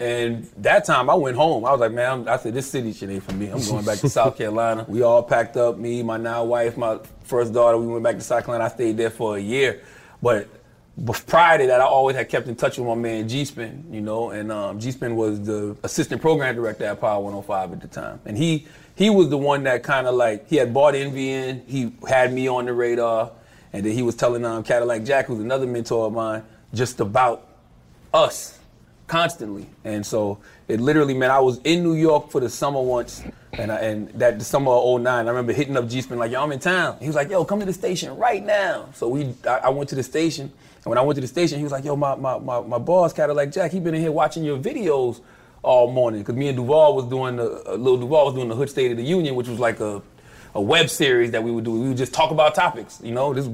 [0.01, 1.65] And that time I went home.
[1.65, 3.49] I was like, man, I'm, I said, this city shit ain't for me.
[3.49, 4.85] I'm going back to South Carolina.
[4.87, 7.79] We all packed up, me, my now wife, my first daughter.
[7.79, 8.65] We went back to South Carolina.
[8.65, 9.83] I stayed there for a year.
[10.21, 10.49] But
[11.27, 14.31] prior to that, I always had kept in touch with my man G-Spin, you know,
[14.31, 18.21] and um, G-Spin was the assistant program director at Power 105 at the time.
[18.27, 21.65] And he he was the one that kind of like, he had bought Envy in,
[21.67, 23.33] he had me on the radar,
[23.75, 27.45] and then he was telling um, Cadillac Jack, who's another mentor of mine, just about
[28.15, 28.57] us
[29.09, 29.67] constantly.
[29.83, 33.73] And so it literally meant I was in New York for the summer once, and
[33.73, 36.53] I, and that the summer of 09, I remember hitting up G-Spin like, yo, I'm
[36.53, 36.99] in town.
[37.01, 38.91] He was like, yo, come to the station right now.
[38.95, 41.59] So we, I, I went to the station, and when I went to the station,
[41.59, 44.13] he was like, yo, my, my, my, my boss, Cadillac Jack, he been in here
[44.13, 45.21] watching your videos
[45.65, 48.71] all morning, because me and Duval was doing, the, uh, Duval was doing the Hood
[48.71, 50.01] State of the Union, which was like a,
[50.55, 51.73] a web series that we would do.
[51.73, 53.49] We would just talk about topics, you know, this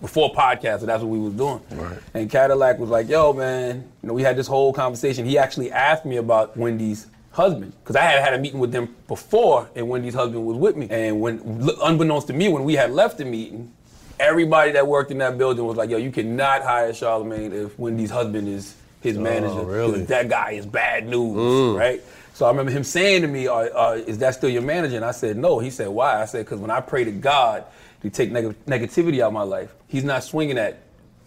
[0.00, 1.60] before podcast, so that's what we was doing.
[1.70, 1.98] Right.
[2.14, 5.24] And Cadillac was like, "Yo, man, you know, we had this whole conversation.
[5.24, 8.94] He actually asked me about Wendy's husband because I had had a meeting with them
[9.08, 10.88] before, and Wendy's husband was with me.
[10.90, 11.40] And when,
[11.82, 13.70] unbeknownst to me, when we had left the meeting,
[14.18, 18.10] everybody that worked in that building was like, "Yo, you cannot hire Charlamagne if Wendy's
[18.10, 19.54] husband is his manager.
[19.54, 20.02] 'cause really?
[20.04, 21.78] That guy is bad news, Mm.
[21.78, 22.02] right?"
[22.34, 25.04] So I remember him saying to me, uh, uh, "Is that still your manager?" And
[25.04, 27.64] I said, "No." He said, "Why?" I said, "Because when I pray to God
[28.02, 30.78] to take neg- negativity out of my life, He's not swinging at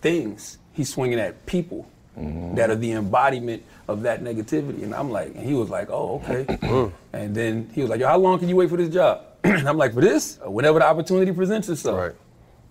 [0.02, 0.58] things.
[0.74, 1.86] He's swinging at people
[2.18, 6.22] that are the embodiment of that negativity." And I'm like, and he was like, "Oh,
[6.28, 9.22] okay." and then he was like, "Yo, how long can you wait for this job?"
[9.44, 12.16] and I'm like, "For this, whenever the opportunity presents itself." Right.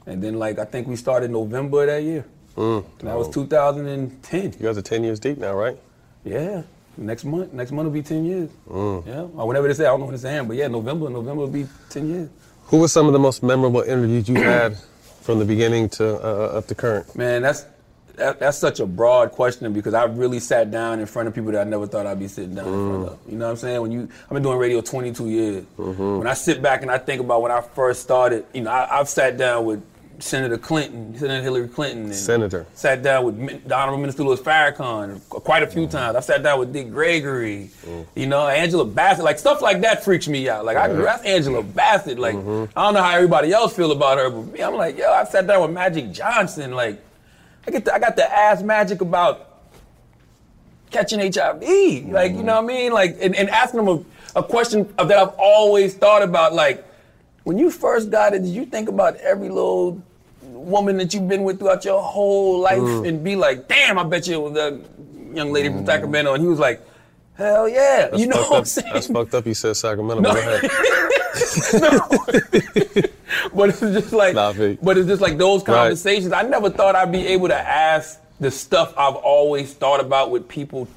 [0.07, 2.25] And then like I think we started November of that year.
[2.57, 2.85] Mm.
[3.01, 3.33] That was Oh.
[3.33, 4.43] 2010.
[4.59, 5.77] You guys are 10 years deep now, right?
[6.25, 6.63] Yeah.
[6.97, 8.51] Next month, next month will be 10 years.
[8.69, 9.07] Mm.
[9.07, 9.21] Yeah.
[9.21, 11.49] Or whenever they say, I don't know when it's saying, but yeah, November, November will
[11.49, 12.29] be 10 years.
[12.67, 14.77] Who were some of the most memorable interviews you had
[15.23, 17.15] from the beginning to uh, up to current?
[17.17, 17.67] Man, that's
[18.17, 21.53] that, that's such a broad question because I really sat down in front of people
[21.53, 23.19] that I never thought I'd be sitting down in front of.
[23.29, 23.81] You know what I'm saying?
[23.81, 25.65] When you, I've been doing radio 22 years.
[25.77, 29.01] When I sit back and I think about when I first started, you know, I,
[29.01, 29.83] I've sat down with
[30.19, 32.67] Senator Clinton, Senator Hillary Clinton, and Senator.
[32.75, 35.91] sat down with the Honorable Minister Louis Farrakhan quite a few mm-hmm.
[35.91, 36.17] times.
[36.17, 38.19] I've sat down with Dick Gregory, mm-hmm.
[38.19, 40.65] you know, Angela Bassett, like stuff like that freaks me out.
[40.65, 41.05] Like I, Right.
[41.05, 42.19] that's Angela Bassett.
[42.19, 42.79] Like mm-hmm.
[42.79, 45.25] I don't know how everybody else feel about her, but me, I'm like, yo, I
[45.25, 46.73] sat down with Magic Johnson.
[46.73, 47.03] Like
[47.67, 49.55] I get, the, I got to ask Magic about
[50.91, 52.09] catching HIV.
[52.09, 52.93] Like you know what I mean?
[52.93, 54.05] Like and, and asking him a,
[54.37, 56.55] a question of that I've always thought about.
[56.55, 56.87] Like
[57.45, 60.03] when you first got it, did you think about every little
[60.43, 63.09] woman that you've been with throughout your whole life Mm.
[63.09, 64.81] and be like, damn, I bet you it was that
[65.35, 66.35] young lady from Sacramento.
[66.35, 66.81] And he was like,
[67.37, 68.09] hell yeah.
[68.09, 68.67] That's you know what I'm up.
[68.67, 68.91] saying?
[68.93, 69.47] That's fucked up.
[69.47, 70.21] You said Sacramento.
[70.23, 70.33] No.
[70.33, 70.63] Go ahead.
[73.55, 74.35] but it's just like,
[74.83, 75.75] but it's just like those Right.
[75.75, 76.33] conversations.
[76.33, 80.49] I never thought I'd be able to ask the stuff I've always thought about with
[80.49, 80.89] people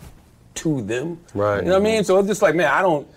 [0.55, 1.19] to them.
[1.33, 1.59] Right.
[1.59, 2.03] You know what I mean?
[2.03, 3.07] So it's just like, man, I don't,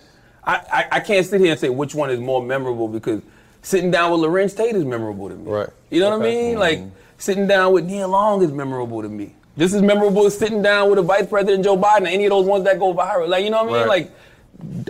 [0.44, 3.22] I, I, I can't sit here and say which one is more memorable because
[3.62, 5.50] sitting down with Larenz Tate is memorable to me.
[5.50, 5.68] Right.
[5.90, 6.34] You know what I Okay.
[6.42, 6.50] mean?
[6.52, 6.60] Mm-hmm.
[6.60, 6.80] Like
[7.18, 9.34] sitting down with Nia Long is memorable to me.
[9.58, 12.46] Just as memorable as sitting down with a Vice President Joe Biden any of those
[12.46, 13.28] ones that go viral.
[13.28, 13.88] Like, you know what I mean?
[13.88, 14.02] Right.
[14.06, 14.12] Like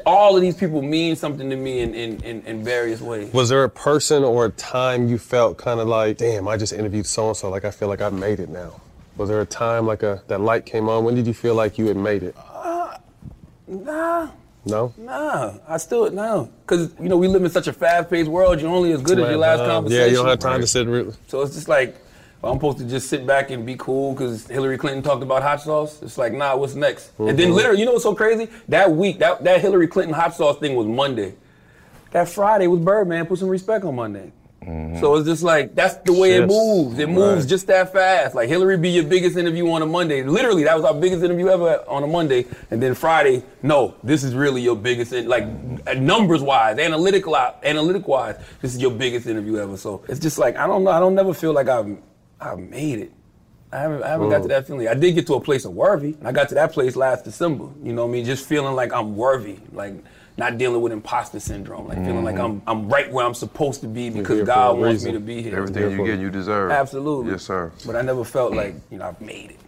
[0.06, 3.32] all of these people mean something to me in, in, in, in various ways.
[3.32, 6.72] Was there a person or a time you felt kind of like, damn, I just
[6.72, 8.80] interviewed so and so, like I feel like I've made it now?
[9.16, 11.04] Was there a time like a that light came on?
[11.04, 12.34] When did you feel like you had made it?
[12.38, 12.96] Uh,
[13.66, 14.28] nah.
[14.64, 14.92] No.
[14.98, 18.60] Nah, I still no, because you know we live in such a fast-paced world.
[18.60, 20.00] You're only as good as your last Uh, conversation.
[20.04, 20.86] Yeah, you don't have time to sit.
[20.86, 21.96] Re- So it's just like
[22.42, 25.42] well, I'm supposed to just sit back and be cool because Hillary Clinton talked about
[25.42, 26.00] hot sauce.
[26.02, 27.10] It's like, nah, what's next?
[27.18, 27.54] And then Mhm.
[27.54, 28.48] literally, you know what's so crazy?
[28.68, 31.34] That week, that that Hillary Clinton hot sauce thing was Monday.
[32.12, 33.26] That Friday was Birdman.
[33.26, 34.32] Put some respect on Monday.
[34.62, 35.00] Mm-hmm.
[35.00, 36.98] So it's just like that's the way it moves.
[36.98, 37.48] It moves Right.
[37.48, 38.34] just that fast.
[38.34, 40.22] Like Hillary be your biggest interview on a Monday.
[40.22, 42.46] Literally, that was our biggest interview ever on a Monday.
[42.70, 45.12] And then Friday, no, this is really your biggest.
[45.14, 45.46] In, like
[45.96, 49.76] numbers wise, analytical analytic wise, this is your biggest interview ever.
[49.78, 50.90] So it's just like I don't know.
[50.90, 51.96] I don't never feel like I've
[52.40, 53.12] I've made it.
[53.72, 54.88] I haven't, I haven't got to that feeling.
[54.88, 57.24] I did get to a place of worthy, and I got to that place last
[57.24, 57.68] December.
[57.84, 58.24] You know what I mean?
[58.24, 59.94] Just feeling like I'm worthy, like
[60.40, 63.86] not dealing with imposter syndrome, like feeling like I'm I'm right where I'm supposed to
[63.86, 65.56] be because God a wants me to be here.
[65.56, 66.72] Everything you get, you deserve.
[66.72, 67.30] Absolutely.
[67.32, 67.70] Yes, sir.
[67.86, 69.58] But I never felt like you know I've made it.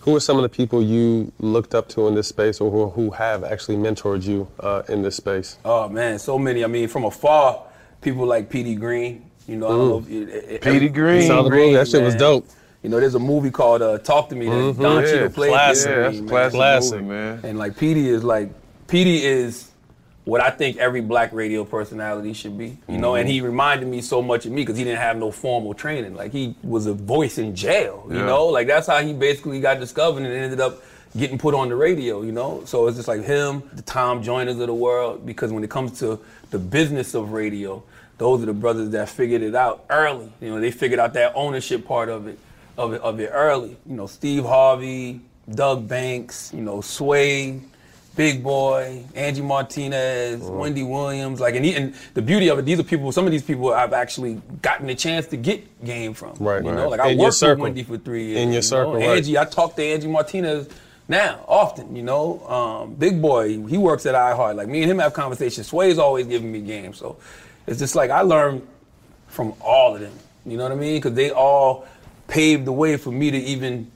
[0.00, 2.88] Who are some of the people you looked up to in this space, or who,
[2.90, 5.56] who have actually mentored you uh, in this space?
[5.64, 6.62] Oh man, so many.
[6.64, 7.62] I mean, from afar,
[8.00, 9.24] people like Petey Greene.
[9.46, 11.26] You know, I don't know if you, it- it- Petey Greene.
[11.26, 11.72] Saw the movie.
[11.74, 12.46] That shit was dope.
[12.82, 14.80] You know, there's a movie called uh, Talk to Me that Mhm.
[14.82, 15.50] Don Yeah, Cheadle played.
[15.52, 15.90] classic.
[15.90, 16.28] Yeah, that's a man.
[16.28, 16.92] classic Classic.
[17.00, 17.40] movie, man.
[17.44, 18.50] And like Petey is like
[18.88, 19.67] Petey is
[20.28, 22.76] what I think every black radio personality should be.
[22.86, 23.20] You know, Mhm.
[23.20, 26.14] and he reminded me so much of me because he didn't have no formal training.
[26.14, 28.04] Like he was a voice in jail.
[28.10, 28.26] You Yeah.
[28.26, 30.82] know, like that's how he basically got discovered and ended up
[31.16, 32.20] getting put on the radio.
[32.20, 35.24] You know, so it's just like him, the Tom Joyners of the world.
[35.24, 36.18] Because when it comes to
[36.50, 37.82] the business of radio,
[38.18, 40.30] those are the brothers that figured it out early.
[40.42, 42.38] You know, they figured out that ownership part of it,
[42.76, 43.78] of it, of it early.
[43.86, 45.20] You know, Steve Harvey,
[45.50, 47.60] Doug Banks, you know, Sway,
[48.18, 51.38] Big Boy, Angie Martinez, Wendy Williams.
[51.38, 53.12] Like, and, he, and the beauty of it, these are people.
[53.12, 56.34] Some of these people I've actually gotten a chance to get game from.
[56.40, 56.76] Right, You right.
[56.76, 57.58] know, like I In your worked with.
[57.60, 58.38] Wendy for three years.
[58.38, 58.60] In your you know?
[58.62, 59.18] circle, right.
[59.18, 60.68] Angie, I talk to Angie Martinez
[61.06, 61.94] now often.
[61.94, 64.56] You know, um, Big Boy, he works at iHeart.
[64.56, 65.68] Like me and him have conversations.
[65.68, 66.94] Sway's always giving me game.
[66.94, 67.18] So
[67.68, 68.66] it's just like I learned
[69.28, 70.18] from all of them.
[70.44, 70.96] You know what I mean?
[70.96, 71.86] Because they all
[72.26, 73.92] paved the way for me to even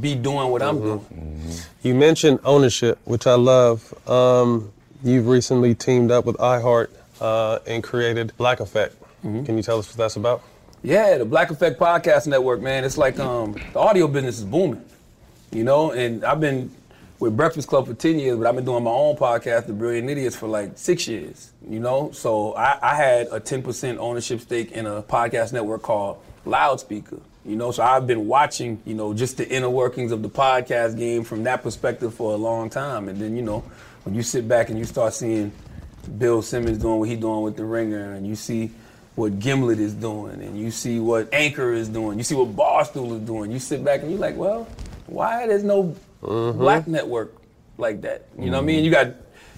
[0.00, 1.50] be doing what I'm doing.
[1.82, 3.92] You mentioned ownership, which I love.
[4.08, 4.72] Um,
[5.02, 6.88] you've recently teamed up with iHeart
[7.20, 8.96] uh, and created Black Effect.
[9.24, 9.44] Mm-hmm.
[9.44, 10.42] Can you tell us what that's about?
[10.82, 12.84] Yeah, the Black Effect Podcast Network, man.
[12.84, 14.84] It's like um, the audio business is booming,
[15.50, 15.92] you know.
[15.92, 16.70] And I've been
[17.20, 20.10] with Breakfast Club for ten years, but I've been doing my own podcast, The Brilliant
[20.10, 22.10] Idiots, for like six years, you know.
[22.12, 27.20] So I, I had a ten percent ownership stake in a podcast network called Loudspeaker,
[27.44, 27.70] you know.
[27.70, 31.44] So I've been watching, you know, just the inner workings of the podcast game from
[31.44, 33.08] that perspective for a long time.
[33.08, 33.64] And then, you know,
[34.04, 35.52] when you sit back and you start seeing
[36.18, 38.70] Bill Simmons doing what he's doing with the Ringer, and you see
[39.14, 43.16] what Gimlet is doing, and you see what Anchor is doing, you see what Barstool
[43.16, 43.50] is doing.
[43.50, 44.68] You sit back and you're like, well,
[45.06, 46.58] why there's no mm-hmm.
[46.58, 47.34] black network
[47.78, 48.26] like that?
[48.38, 48.84] You know what I mean?
[48.84, 49.14] You got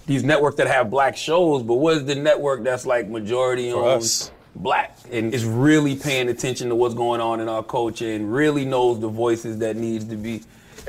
[0.07, 3.79] these networks that have black shows, but what is the network that's like majority For
[3.79, 4.31] owned us.
[4.57, 8.65] Black and is really paying attention to what's going on in our culture and really
[8.65, 10.43] knows the voices that needs to be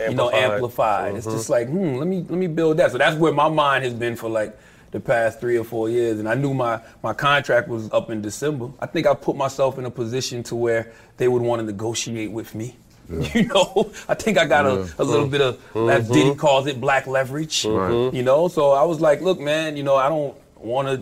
[0.08, 0.54] you know Amplified.
[0.54, 1.16] amplified.
[1.16, 2.92] It's just like, hmm, let me let me build that.
[2.92, 4.58] So that's where my mind has been for like
[4.92, 6.20] the past three or four years.
[6.20, 8.70] And I knew my my contract was up in December.
[8.80, 12.32] I think I put myself in a position to where they would want to negotiate
[12.32, 12.76] with me.
[13.34, 14.86] You know, I think I got Yeah.
[15.00, 15.56] a, a little bit of,
[15.90, 16.14] as Mhm.
[16.14, 17.64] Diddy calls it, black leverage.
[17.66, 21.02] You know, so I was like, look, man, you know, I don't want to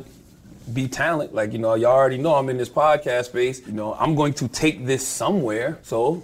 [0.73, 1.33] be talent.
[1.33, 3.65] Like, you know, y'all already know I'm in this podcast space.
[3.65, 5.79] You know, I'm going to take this somewhere.
[5.83, 6.23] So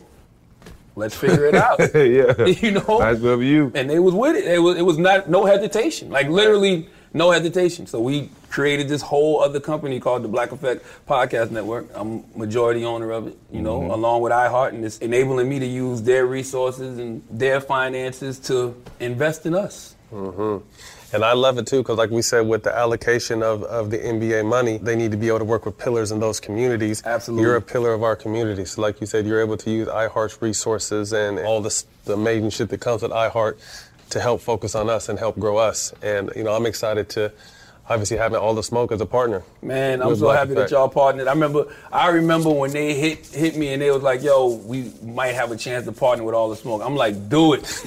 [0.95, 1.79] let's figure it out.
[1.95, 2.45] yeah.
[2.61, 2.97] You know?
[2.99, 3.71] Nice of you.
[3.75, 4.45] And they was with it.
[4.45, 6.09] It was it was not no hesitation.
[6.09, 7.87] Like literally no hesitation.
[7.87, 11.87] So we created this whole other company called the Black Effect Podcast Network.
[11.93, 13.91] I'm majority owner of it, you know, Mhm.
[13.93, 18.75] along with iHeart, and it's enabling me to use their resources and their finances to
[18.99, 19.95] invest in us.
[20.09, 20.57] hmm
[21.14, 23.97] And I love it too, because like we said, with the allocation of, of the
[23.97, 27.03] NBA money, they need to be able to work with pillars in those communities.
[27.05, 27.43] Absolutely.
[27.43, 28.64] You're a pillar of our community.
[28.66, 32.51] So like you said, you're able to use iHeart's resources and all this, the amazing
[32.51, 33.57] shit that comes with iHeart
[34.12, 35.93] to help focus on us and help grow us.
[36.01, 37.32] And, you know, I'm excited to
[37.91, 39.43] obviously having all the smoke as a partner.
[39.61, 40.69] Man, I'm so Black happy Effect.
[40.69, 41.27] that y'all partnered.
[41.27, 44.91] I remember, I remember when they hit hit me and they was like, "Yo, we
[45.03, 47.63] might have a chance to partner with All the Smoke." I'm like, "Do it."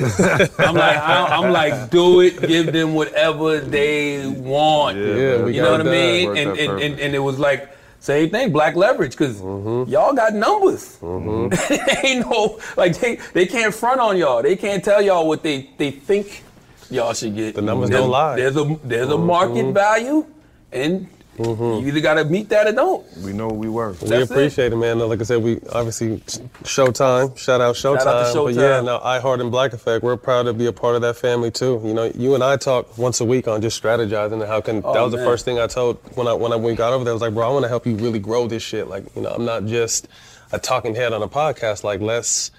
[0.59, 4.99] I'm like, I, I'm like, "Do it." Give them whatever they want.
[4.99, 6.37] Yeah, we you got know what I mean?
[6.37, 9.91] And and, and and it was like same thing, black leverage, because Mm-hmm.
[9.91, 10.99] y'all got numbers.
[11.01, 12.05] Mm-hmm.
[12.07, 14.43] Ain't no like they they can't front on y'all.
[14.43, 16.44] They can't tell y'all what they they think
[16.91, 17.55] y'all should get.
[17.55, 18.37] The numbers There's- don't lie.
[18.37, 19.75] There's a there's a market Mhm.
[19.75, 20.27] value,
[20.73, 21.07] and
[21.37, 23.05] you either got to meet that or don't.
[23.25, 24.01] We know we work.
[24.01, 24.77] We That's appreciate it.
[24.77, 25.01] man.
[25.01, 26.19] Like I said, we obviously
[26.63, 27.37] Showtime.
[27.37, 27.99] Shout out Showtime.
[27.99, 28.85] Shout out to But yeah, Showtime.
[28.85, 30.05] no, iHeart and Black Effect.
[30.05, 31.81] We're proud to be a part of that family too.
[31.85, 34.83] You know, you and I talk once a week on just strategizing and how can.
[34.85, 35.25] Oh, that was man.
[35.25, 37.13] the first thing I told when I when I we got over there.
[37.13, 38.89] I was like, bro, I want to help you really grow this shit.
[38.89, 40.07] Like, you know, I'm not just
[40.53, 41.83] a talking head on a podcast.
[41.83, 42.51] Like, let's.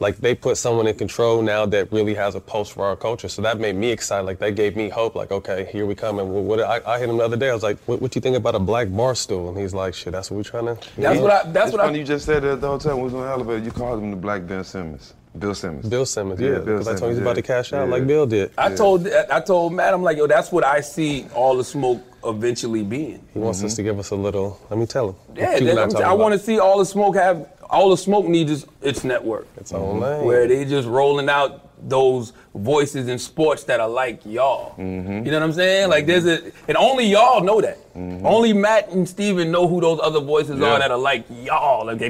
[0.00, 3.28] Like they put someone in control now that really has a pulse for our culture,
[3.28, 4.24] so that made me excited.
[4.24, 5.14] Like that gave me hope.
[5.14, 6.18] Like okay, here we come.
[6.18, 7.50] And what I, I hit him the other day.
[7.50, 9.50] I was like, what, what you think about a black bar stool?
[9.50, 10.78] And he's like, shit, that's what we're trying to.
[10.96, 11.50] That's what I.
[11.50, 12.00] That's it's what funny I.
[12.00, 13.62] you just said that the whole time we was on the elevator.
[13.62, 15.14] You called him the Black Ben Simmons.
[15.38, 15.88] Bill Simmons.
[15.88, 17.92] Bill Simmons, Yeah, yeah, because I told him he's Simmons, about to cash out Yeah.
[17.92, 18.50] like Bill did.
[18.58, 22.02] I told I told Matt, I'm like, yo, that's what I see all the smoke
[22.24, 23.24] eventually being.
[23.32, 23.76] He wants us mm-hmm.
[23.76, 24.60] to give us a little.
[24.70, 25.16] Let me tell him.
[25.36, 28.50] Yeah, that- I'm- I want to see all the smoke have all the smoke needs
[28.50, 29.46] is its network.
[29.56, 30.24] Its own lane.
[30.24, 34.72] Where they just rolling out those voices in sports that are like y'all.
[34.76, 35.24] Mm-hmm.
[35.24, 35.88] You know what I'm saying?
[35.88, 37.78] Like there's a, and only y'all know that.
[37.94, 40.62] Only Matt and Stephen know who those other voices Mm-hmm.
[40.62, 40.68] Yeah.
[40.72, 41.86] are that are like y'all.
[41.86, 42.08] Like they,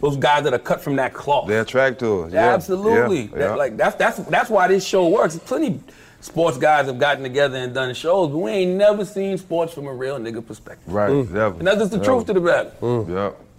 [0.00, 1.46] those guys that are cut from that cloth.
[1.48, 2.32] They attract to us.
[2.32, 2.54] Yeah.
[2.54, 3.22] Absolutely.
[3.26, 3.28] Yeah.
[3.28, 3.54] That- yeah.
[3.54, 5.38] like that's that's that's why this show works.
[5.38, 5.80] Plenty
[6.20, 9.86] sports guys have gotten together and done shows, but we ain't never seen sports from
[9.86, 10.92] a real nigga perspective.
[10.92, 11.10] Right.
[11.10, 11.30] Mm.
[11.30, 11.58] Never.
[11.58, 12.10] And that's just the Never.
[12.10, 12.72] truth to the matter.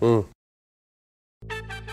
[0.02, 0.26] Yep.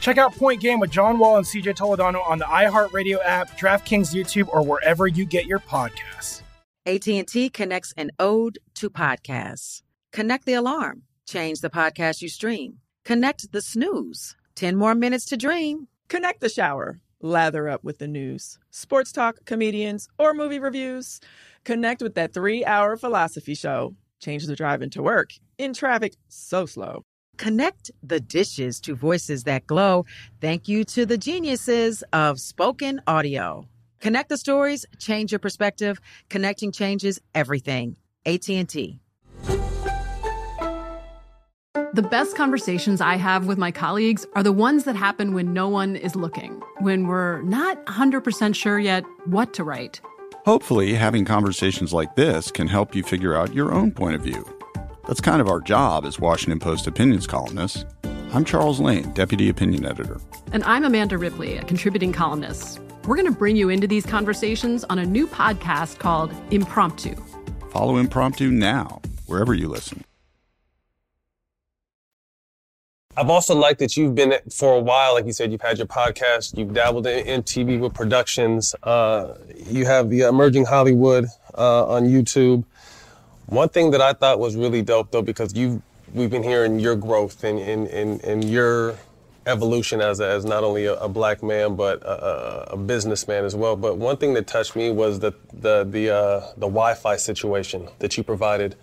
[0.00, 4.14] Check out Point Game with John Wall and CJ Toledano on the iHeartRadio app, DraftKings
[4.14, 6.42] YouTube, or wherever you get your podcasts.
[6.86, 9.82] AT&T connects an ode to podcasts.
[10.12, 11.02] Connect the alarm.
[11.26, 12.78] Change the podcast you stream.
[13.04, 14.36] Connect the snooze.
[14.54, 15.88] 10 more minutes to dream.
[16.08, 17.00] Connect the shower.
[17.20, 21.18] Lather up with the news, sports talk, comedians, or movie reviews.
[21.64, 23.94] Connect with that three hour philosophy show.
[24.20, 27.04] Change the drive into work in traffic so slow.
[27.36, 30.04] Connect the dishes to voices that glow.
[30.40, 33.68] Thank you to the geniuses of spoken audio.
[34.00, 36.00] Connect the stories, change your perspective.
[36.28, 37.96] Connecting changes everything.
[38.24, 39.00] AT&T.
[41.92, 45.68] The best conversations I have with my colleagues are the ones that happen when no
[45.68, 50.00] one is looking, when we're not 100% sure yet what to write.
[50.44, 54.55] Hopefully, having conversations like this can help you figure out your own point of view.
[55.06, 57.84] That's kind of our job as Washington Post opinions columnists.
[58.32, 60.20] I'm Charles Lane, Deputy Opinion Editor.
[60.52, 62.80] And I'm Amanda Ripley, a contributing columnist.
[63.06, 67.14] We're going to bring you into these conversations on a new podcast called Impromptu.
[67.70, 70.02] Follow Impromptu now, wherever you listen.
[73.16, 75.86] I've also liked that you've been for a while, like you said, you've had your
[75.86, 79.34] podcast, you've dabbled in, in TV with productions, uh,
[79.66, 81.26] you have the Emerging Hollywood
[81.56, 82.64] uh, on YouTube.
[83.46, 85.82] One thing that I thought was really dope, though, because you
[86.12, 88.96] we've been hearing your growth and and, and your
[89.46, 93.44] evolution as, a, as not only a, a black man but a, a, a businessman
[93.44, 93.76] as well.
[93.76, 98.16] But one thing that touched me was the the the uh, the Wi-Fi situation that
[98.16, 98.74] you provided.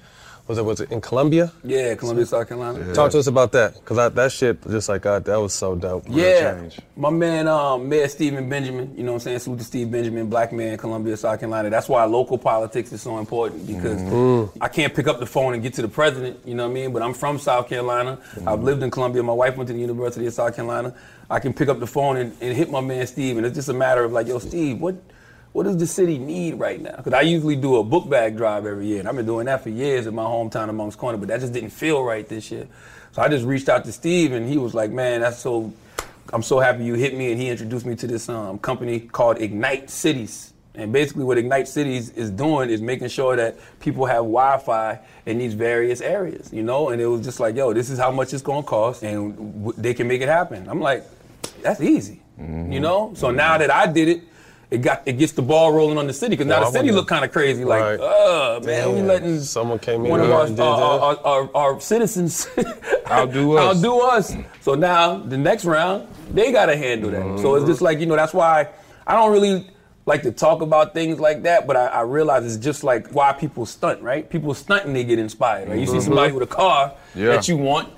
[0.45, 1.53] Was it was it in Columbia?
[1.63, 2.93] Yeah, Columbia, South Carolina.
[2.93, 6.03] Talk to us about that, cause that shit just like God, that was so dope.
[6.09, 6.67] Yeah,
[6.97, 8.93] my man, um, Mayor Stephen Benjamin.
[8.97, 9.39] You know what I'm saying?
[9.39, 11.69] Salute to Steve Benjamin, black man, Columbia, South Carolina.
[11.69, 14.49] That's why local politics is so important because Mhm.
[14.59, 16.39] I can't pick up the phone and get to the president.
[16.43, 16.91] You know what I mean?
[16.91, 18.17] But I'm from South Carolina.
[18.45, 19.23] I've lived in Columbia.
[19.23, 20.93] My wife went to the University of South Carolina.
[21.29, 23.69] I can pick up the phone and, and hit my man Steve, and it's just
[23.69, 24.95] a matter of like, yo, Steve, what?
[25.53, 26.97] What does the city need right now?
[26.97, 29.61] Because I usually do a book bag drive every year, and I've been doing that
[29.61, 32.51] for years in my hometown of Moncks Corner, but that just didn't feel right this
[32.51, 32.67] year.
[33.11, 35.71] So I just reached out to Steve, and he was like, "Man, that's so
[36.31, 39.39] I'm so happy you hit me, and he introduced me to this um, company called
[39.39, 40.53] Ignite Cities.
[40.73, 45.37] And basically, what Ignite Cities is doing is making sure that people have Wi-Fi in
[45.37, 46.89] these various areas, you know.
[46.89, 49.73] And it was just like, yo, this is how much it's gonna cost, and w-
[49.79, 50.67] they can make it happen.
[50.67, 51.03] I'm like,
[51.61, 53.13] that's easy, you know.
[53.15, 54.21] So now that I did it.
[54.73, 56.91] It got it gets the ball rolling on the city because now Well, the city
[56.91, 57.99] look kind of crazy, like, Right.
[57.99, 60.79] uh, man, we letting someone came in one of our, and did our,
[61.15, 61.23] that.
[61.23, 62.47] our, our, our citizens
[63.11, 63.77] Outdo us.
[63.77, 64.35] outdo us.
[64.61, 67.39] So now the next round, they gotta handle that.
[67.39, 68.69] So it's just like you know that's why
[69.05, 69.69] I don't really
[70.07, 73.31] like to talk about things like that, but I, I realize it's just like why
[73.31, 74.27] people stunt, right?
[74.27, 75.69] People stunt and they get inspired.
[75.69, 75.77] Right?
[75.79, 76.01] You see Mhm.
[76.01, 77.27] somebody with a car Yeah.
[77.27, 77.89] that you want,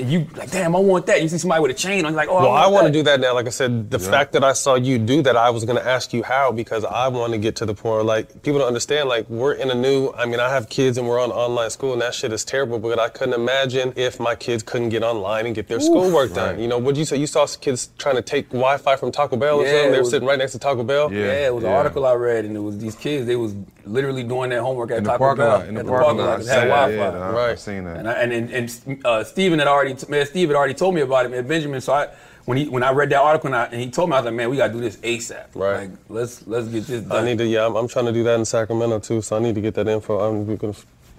[0.00, 1.22] you like, damn, I want that.
[1.22, 2.92] You see somebody with a chain, I'm like, oh, well, I I want want that.
[2.92, 3.34] to do that now.
[3.34, 5.86] Like I said, the fact that I saw you do that, I was going to
[5.86, 9.08] ask you how because I want to get to the point like, people don't understand.
[9.08, 10.10] Like, we're in a new.
[10.16, 12.78] I mean, I have kids and we're on online school, and that shit is terrible.
[12.78, 15.84] But I couldn't imagine if my kids couldn't get online and get their Oof.
[15.84, 16.54] schoolwork done.
[16.54, 16.60] Right.
[16.62, 17.16] You know, what'd you say?
[17.16, 19.90] You saw kids trying to take Wi-Fi from Taco Bell or Yeah, something?
[19.92, 21.12] They were was- sitting right next to Taco Bell.
[21.12, 23.26] Yeah, it was an article I read, and it was these kids.
[23.26, 25.58] They was literally doing their homework at In the Taco parking Bell.
[25.58, 26.38] lot, in the at parking lot.
[26.40, 26.94] Had Yeah, Wi-Fi.
[26.94, 27.96] yeah, I- I've seen that.
[27.96, 31.00] And I, and and, and uh, Stephen had already, man, Steve had already told me
[31.00, 31.46] about it, man.
[31.46, 31.80] Benjamin.
[31.80, 32.08] So I,
[32.44, 34.26] when he when I read that article and, I, and he told me, I was
[34.26, 35.46] like, man, we gotta do this ASAP.
[35.54, 35.90] Right.
[35.90, 37.24] Like, let's let's get this I done.
[37.26, 37.46] need to.
[37.46, 39.20] Yeah, I'm, I'm trying to do that in Sacramento too.
[39.22, 40.18] So I need to get that info.
[40.18, 40.74] I'm we're gonna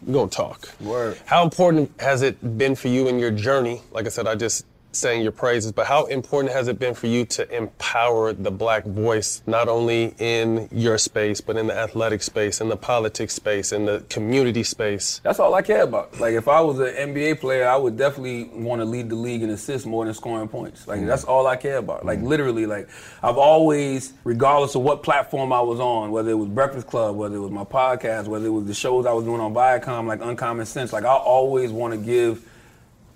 [0.06, 0.70] we're gonna talk.
[0.82, 1.18] Word.
[1.26, 3.82] How important has it been for you in your journey?
[3.92, 7.08] Like I said, I just sang your praises, but how important has it been for
[7.08, 12.24] you to empower the black voice, not only in your space, but in the athletic
[12.24, 15.22] space, in the politics space, in the community space?
[15.24, 16.20] That's all I care about.
[16.20, 19.44] Like if I was an NBA player, I would definitely want to lead the league
[19.44, 20.88] in assists more than scoring points.
[20.88, 21.08] Like mm.
[21.08, 22.06] that's all I care about.
[22.06, 22.24] Like mm.
[22.24, 22.90] literally, like
[23.22, 27.36] I've always, regardless of what platform I was on, whether it was Breakfast Club, whether
[27.36, 30.22] it was my podcast, whether it was the shows I was doing on Viacom, like
[30.22, 32.44] Uncommon Sense, like I always want to give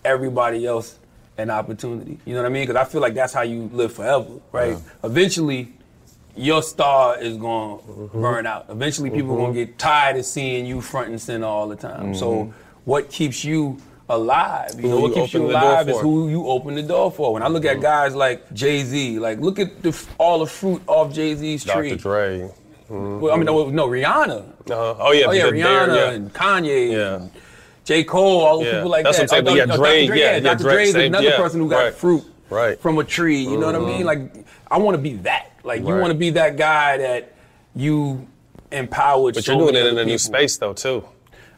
[0.05, 0.99] everybody else
[1.37, 2.19] an opportunity.
[2.25, 2.67] You know what I mean?
[2.67, 4.77] Because I feel like that's how you live forever, right?
[5.03, 5.73] Eventually,
[6.35, 8.21] your star is going to mm-hmm.
[8.21, 8.65] burn out.
[8.69, 11.75] Eventually, people are going to get tired of seeing you front and center all the
[11.75, 12.15] time.
[12.15, 12.51] So, mm-hmm.
[12.85, 13.77] what keeps you
[14.09, 14.75] alive?
[14.75, 16.01] You Who know, what you keeps you open the door alive is for.
[16.03, 17.33] who you open the door for.
[17.33, 17.81] When I look at mm-hmm.
[17.81, 21.89] guys like Jay Z, like look at the, all the fruit off Jay Z's tree.
[21.89, 22.01] Dr.
[22.01, 22.51] Dre.
[22.89, 24.69] Well, I mean, no, no Rihanna.
[24.69, 24.95] Uh-huh.
[24.99, 26.11] Oh yeah, oh yeah, Rihanna yeah.
[26.11, 27.15] and Kanye.
[27.15, 27.31] And
[27.85, 28.03] J.
[28.03, 28.71] Cole, all the Yeah.
[28.75, 29.29] people like That's that.
[29.31, 30.63] what I'm saying, Oh, but yeah, Dre, Dre, yeah, yeah, Dr.
[30.63, 32.79] Dre, is another yeah, person who got right, fruit right.
[32.79, 33.39] from a tree.
[33.41, 33.89] You know what I mean?
[33.95, 34.03] Uh-huh.
[34.05, 35.51] Like, I want to be that.
[35.63, 35.99] Like, you Right.
[36.01, 37.33] want to be that guy that
[37.75, 38.27] you
[38.71, 39.35] empowered.
[39.35, 41.03] But so you're doing it in a new space though too.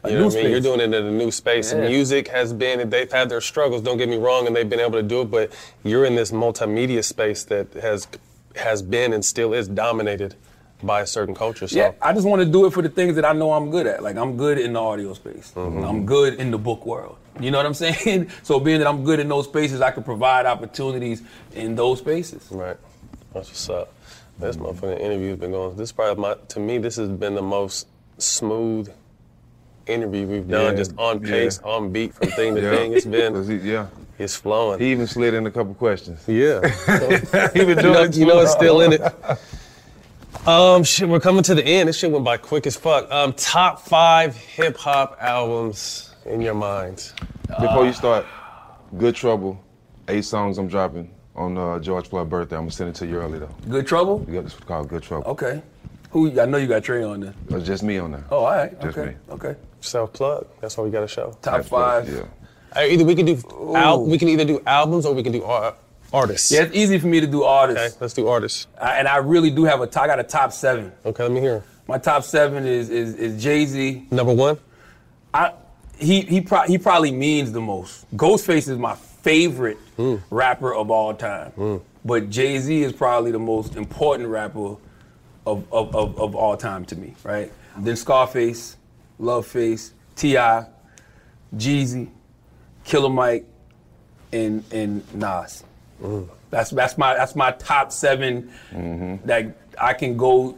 [0.06, 0.32] You know what I mean?
[0.32, 0.52] space.
[0.52, 1.74] You're doing it in a new space.
[1.74, 1.88] Yeah.
[1.88, 4.94] Music has been, they've had their struggles, don't get me wrong, and they've been able
[4.94, 5.52] to do it, but
[5.84, 8.08] you're in this multimedia space that has
[8.56, 10.34] has been and still is dominated
[10.84, 11.68] by a certain culture.
[11.68, 13.72] So Yeah, I just want to do it for the things that I know I'm
[13.72, 14.04] good at.
[14.04, 15.52] Like I'm good in the audio space.
[15.56, 15.84] Mm-hmm.
[15.84, 17.18] I'm good in the book world.
[17.40, 18.30] You know what I'm saying?
[18.44, 21.24] So being that I'm good in those spaces, I can provide opportunities
[21.54, 22.48] in those spaces.
[22.52, 22.78] Right.
[23.34, 23.94] That's what's up.
[24.38, 25.76] This motherfucking interview's been going.
[25.78, 26.78] This is probably my to me.
[26.78, 28.92] This has been the most smooth
[29.88, 30.74] interview we've done.
[30.74, 31.30] Yeah, Just on yeah.
[31.32, 32.76] pace, on beat, from thing to Yeah.
[32.76, 32.94] thing.
[32.94, 33.88] It's been he- yeah.
[34.18, 34.80] It's flowing.
[34.80, 36.22] He even slid in a couple questions.
[36.28, 36.62] Yeah.
[37.54, 39.02] he been you doing know, it you know it's still in it.
[40.48, 41.90] Um, shit, we're coming to the end.
[41.90, 43.10] This shit went by quick as fuck.
[43.12, 47.12] Um, top five hip hop albums in your mind.
[47.60, 48.28] Before you start,
[48.96, 49.60] Good Trouble,
[50.08, 52.58] eight songs I'm dropping on uh, George Floyd birthday.
[52.58, 53.50] I'm gonna send it to you early though.
[53.70, 54.24] Good Trouble?
[54.30, 55.26] Yeah, it's called Good Trouble.
[55.32, 55.64] Okay.
[56.12, 56.40] Who?
[56.40, 57.34] I know you got Trey on there.
[57.50, 58.24] It's just me on there.
[58.30, 58.80] Oh, all right.
[58.82, 59.10] Just okay.
[59.12, 59.16] me.
[59.32, 59.56] Okay.
[59.82, 60.46] Self plug.
[60.62, 61.36] That's why we got a show.
[61.42, 62.08] Top five.
[62.08, 62.22] Yeah.
[62.76, 63.42] Uh, either we can do
[63.76, 65.76] al- we can either do albums or we can do ar-
[66.16, 66.52] artists.
[66.52, 67.96] Yeah, it's easy for me to do artists.
[67.96, 68.68] Okay, let's do artists.
[68.80, 69.88] I, and I really do have a.
[69.88, 70.92] T- I got a top seven.
[71.06, 71.64] Okay, let me hear.
[71.88, 74.08] My top seven is is, is Jay Z.
[74.12, 74.58] Number one.
[75.34, 75.54] I
[76.00, 78.06] he he pro- he probably means the most.
[78.18, 80.16] Ghostface is my favorite Hmm.
[80.30, 81.82] rapper of all time.
[82.04, 84.76] But Jay Z is probably the most important rapper
[85.48, 87.52] of, of, of, of all time to me, right?
[87.78, 88.78] Then Scarface,
[89.20, 90.66] Loveface, T.I.,
[91.56, 92.10] Jeezy,
[92.84, 93.46] Killer Mike,
[94.34, 95.64] and and Nas.
[96.50, 98.50] That's that's my that's my top 7
[99.26, 100.58] that I can go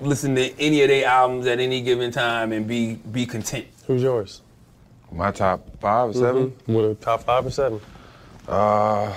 [0.00, 3.66] listen to any of their albums at any given time and be be content.
[3.86, 4.42] Who's yours?
[5.12, 6.74] My top five or 7 Mhm.
[6.74, 7.80] What a top five or seven?
[8.48, 9.12] Uh,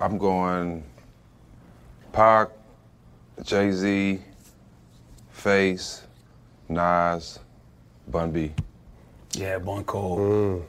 [0.00, 0.82] I'm going
[2.12, 2.48] Pac,
[3.42, 4.20] Jay Z,
[5.30, 6.02] Face,
[6.68, 7.38] Nas,
[8.08, 8.52] Bun B.
[9.34, 10.62] Yeah, Bun Cole.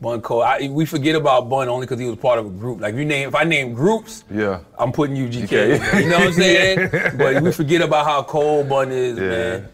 [0.00, 0.42] Bun Cole.
[0.42, 2.80] I, we forget about Bun only because he was part of a group.
[2.80, 4.60] Like if you name, if I name groups, Yeah.
[4.78, 5.46] I'm putting UGK.
[5.48, 6.00] GK.
[6.04, 6.90] You know what I'm saying?
[7.18, 9.68] but we forget about how cold Bun is, man.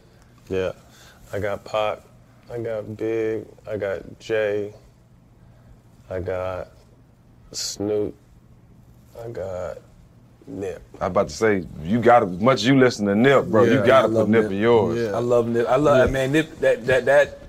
[0.49, 0.73] Yeah.
[1.33, 2.01] I got Pac.
[2.53, 3.45] I got Big.
[3.69, 4.75] I got Jay.
[6.11, 6.69] I got
[7.53, 8.15] Snoop.
[9.25, 9.79] I got
[10.47, 10.83] Nip.
[11.01, 13.77] I about to say, you got to, much as you listen to Nip, bro, you
[13.85, 14.53] got I to love put Nip Nip.
[14.53, 14.99] in yours.
[14.99, 15.17] Yeah.
[15.17, 15.67] I love Nip.
[15.69, 16.13] I love Yeah.
[16.13, 16.33] man.
[16.33, 16.59] Nip.
[16.61, 17.40] That that that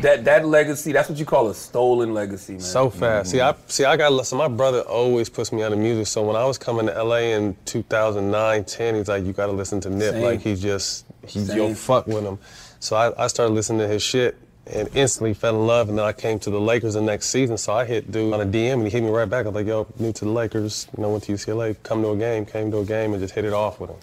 [0.00, 0.92] that that legacy.
[0.92, 2.60] That's what you call a stolen legacy, man.
[2.60, 3.30] So fast.
[3.30, 3.84] See, I see.
[3.84, 6.06] I got so my brother always puts me on the music.
[6.06, 9.52] So when I was coming to LA in 2009, 10, he's like, "You got to
[9.52, 10.14] listen to Nip.
[10.14, 10.22] Same.
[10.22, 12.38] Like he just he you'll fuck with him."
[12.80, 14.36] So I, I started listening to his shit
[14.66, 15.88] and instantly fell in love.
[15.88, 17.58] And then I came to the Lakers the next season.
[17.58, 19.46] So I hit dude on a DM and he hit me right back.
[19.46, 20.86] I was like, "Yo, new to the Lakers.
[20.96, 21.76] You know, went to UCLA.
[21.82, 22.46] Come to a game.
[22.46, 23.96] Came to a game and just hit it off with him."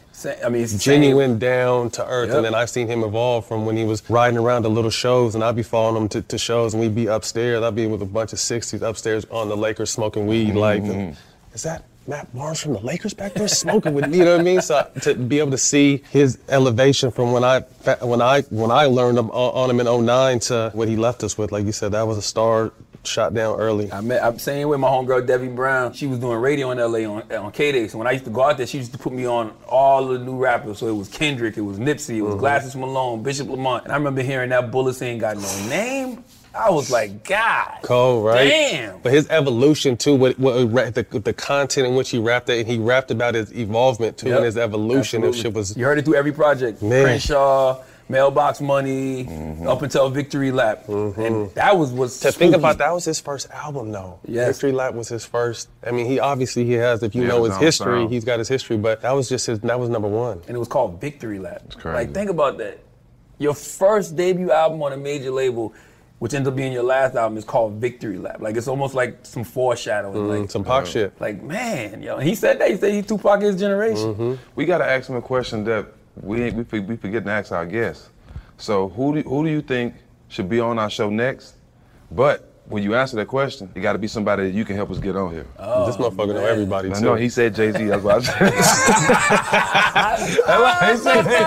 [0.46, 2.28] I mean, it's the same- genuine down to earth.
[2.28, 2.38] Yep.
[2.38, 5.34] And then I've seen him evolve from when he was riding around to little shows,
[5.34, 7.64] and I'd be following him to, to shows, and we'd be upstairs.
[7.64, 10.56] I'd be with a bunch of 60s upstairs on the Lakers smoking weed.
[10.56, 11.14] Like, mm-hmm.
[11.54, 14.18] is that Matt Barnes from the Lakers back there smoking with me?
[14.18, 14.62] You know what I mean?
[14.62, 17.62] So to be able to see his elevation from when I
[18.02, 21.38] when I when I learned him on him in 09 to what he left us
[21.38, 22.72] with, like you said, that was a star
[23.06, 23.90] shot down early.
[23.94, 25.94] I met, I'm saying with my homegirl Debbie Brown.
[25.94, 27.88] She was doing radio in LA on, on K Day.
[27.88, 30.08] So when I used to go out there, she used to put me on all
[30.08, 30.80] the new rappers.
[30.80, 32.40] So it was Kendrick, it was Nipsey, it was Mhm.
[32.40, 33.86] Glasses Malone, Bishop Lamont.
[33.86, 36.24] And I remember hearing that Bullets ain't got no name.
[36.54, 37.78] I was like, God.
[37.84, 38.48] Cold, right?
[38.48, 39.00] Damn.
[39.00, 40.56] But his evolution too, what, what
[40.96, 44.30] the, the content in which he rapped it, and he rapped about his evolvement too,
[44.30, 44.38] Yep.
[44.38, 45.24] and his evolution.
[45.24, 45.42] If Absolutely.
[45.42, 46.82] shit was You heard it through every project.
[46.82, 47.04] Man.
[47.06, 49.68] Crenshaw, Mailbox Money, mm-hmm.
[49.68, 50.88] up until Victory Lap.
[50.88, 51.22] Mm-hmm.
[51.22, 54.20] And that was what's to think about that was his first album though.
[54.28, 54.48] Yes.
[54.58, 55.70] Victory Lap was his first.
[55.86, 57.04] I mean, he obviously he has.
[57.04, 58.12] If you Yeah, know his his history, sound.
[58.12, 58.78] he's got his history.
[58.78, 59.60] But that was just his.
[59.60, 60.42] That was number one.
[60.48, 61.62] And it was called Victory Lap.
[61.78, 61.96] crazy.
[61.96, 62.80] Like, think about that.
[63.38, 65.74] Your first debut album on a major label,
[66.20, 68.42] which ends up being your last album, is called Victory Lap.
[68.42, 70.18] Like, it's almost like some foreshadowing.
[70.18, 71.20] Mm, like some Pac shit.
[71.20, 72.20] Like, man, yo.
[72.20, 72.70] He said that.
[72.70, 74.14] He said he's Tupac his generation.
[74.14, 74.34] Mm-hmm.
[74.56, 75.88] We gotta ask him a question that
[76.22, 78.10] we we, we forget to ask our guests.
[78.58, 79.96] So who do who do you think
[80.28, 81.56] should be on our show next?
[82.12, 84.92] But when you answer that question, it got to be somebody that you can help
[84.92, 85.48] us get on here.
[85.58, 87.84] Oh, this motherfucker know everybody I know he said Jay Z.
[87.86, 88.46] That's what I
[90.96, 91.40] said.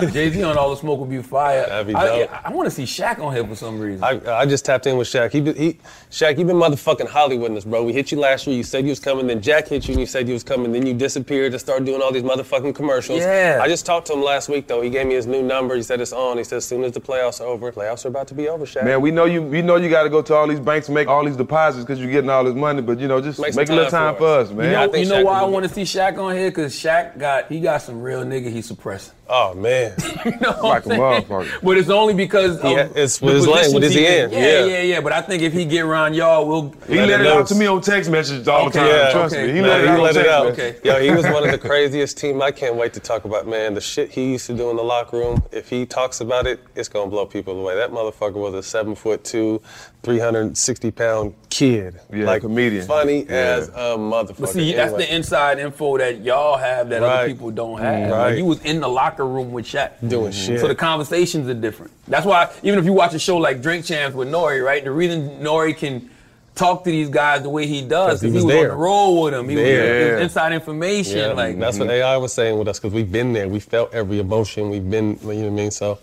[0.12, 1.64] Jay Z on all the smoke will be fire.
[1.66, 2.46] That'd be I, dope.
[2.46, 4.04] I, want to see Shaq on here for some reason.
[4.04, 5.32] I, I just tapped in with Shaq.
[5.32, 5.78] He, he,
[6.10, 7.82] Shaq, you been motherfucking Hollywooding us, bro.
[7.82, 8.54] We hit you last year.
[8.54, 9.26] You said you was coming.
[9.26, 10.72] Then Jack hit you and you said you was coming.
[10.72, 13.20] Then you disappeared and started doing all these motherfucking commercials.
[13.20, 13.60] Yeah.
[13.62, 14.82] I just talked to him last week though.
[14.82, 15.74] He gave me his new number.
[15.74, 16.36] He said it's on.
[16.36, 18.66] He said as soon as the playoffs are over, playoffs are about to be over,
[18.66, 18.84] Shaq.
[18.84, 19.40] Man, we know you.
[19.40, 21.98] We know you got to go to all these banks make all these deposits because
[22.00, 22.82] you're getting all this money.
[22.82, 24.48] But you know, just Make make, a little time time for for us.
[24.50, 24.66] us, man.
[24.66, 26.50] You know, I think you know why I want to see Shaq on here?
[26.50, 29.14] Cause Shaq got he got some real nigga he's suppressing.
[29.32, 29.94] Oh man.
[30.24, 31.50] you know what Like a I'm saying?
[31.62, 34.38] But it's only because He of ha- it's with his lane, with his end, yeah.
[34.40, 35.00] Yeah, yeah, yeah.
[35.00, 37.66] But I think if he get around y'all, we'll He let, it out to me
[37.66, 38.88] on text messages all Okay, the time.
[38.88, 39.46] yeah, Trust okay.
[39.46, 39.52] me.
[39.52, 39.96] He Man, let it he out.
[39.98, 40.44] on let it text out.
[40.56, 40.84] messages.
[40.84, 42.42] Yo, he was one of the craziest team.
[42.42, 43.74] I can't wait to talk about, man.
[43.74, 45.42] The shit he used to do in the locker room.
[45.52, 47.76] If he talks about it, it's gonna blow people away.
[47.76, 49.62] That motherfucker was a seven foot two,
[50.02, 52.00] 360 pound kid.
[52.12, 52.86] Yeah, like comedian.
[52.86, 53.34] Funny Yeah.
[53.34, 54.40] as a motherfucker.
[54.40, 55.06] But see, that's Anyway.
[55.06, 57.18] the inside info that y'all have that Right.
[57.20, 57.84] other people don't mm-hmm.
[57.84, 58.10] have.
[58.10, 58.28] Right.
[58.28, 59.90] Like you was in the locker room with Shaq.
[60.06, 60.52] Doing mm-hmm.
[60.52, 60.60] shit.
[60.60, 61.92] So the conversations are different.
[62.08, 64.82] That's why even if you watch a show like Drink Champs with Nore, right?
[64.82, 66.08] The reason Nore can
[66.54, 68.60] talk to these guys the way he does 'Cause he because he was was, on
[68.60, 68.70] there.
[68.70, 69.48] the road with them.
[69.48, 70.10] He was, There.
[70.10, 71.18] it was inside information.
[71.18, 72.02] Yeah, like that's what mm-hmm.
[72.02, 73.48] AI was saying with us because we've been there.
[73.48, 74.70] We felt every emotion.
[74.70, 75.70] We've been, you know what I mean.
[75.70, 75.98] So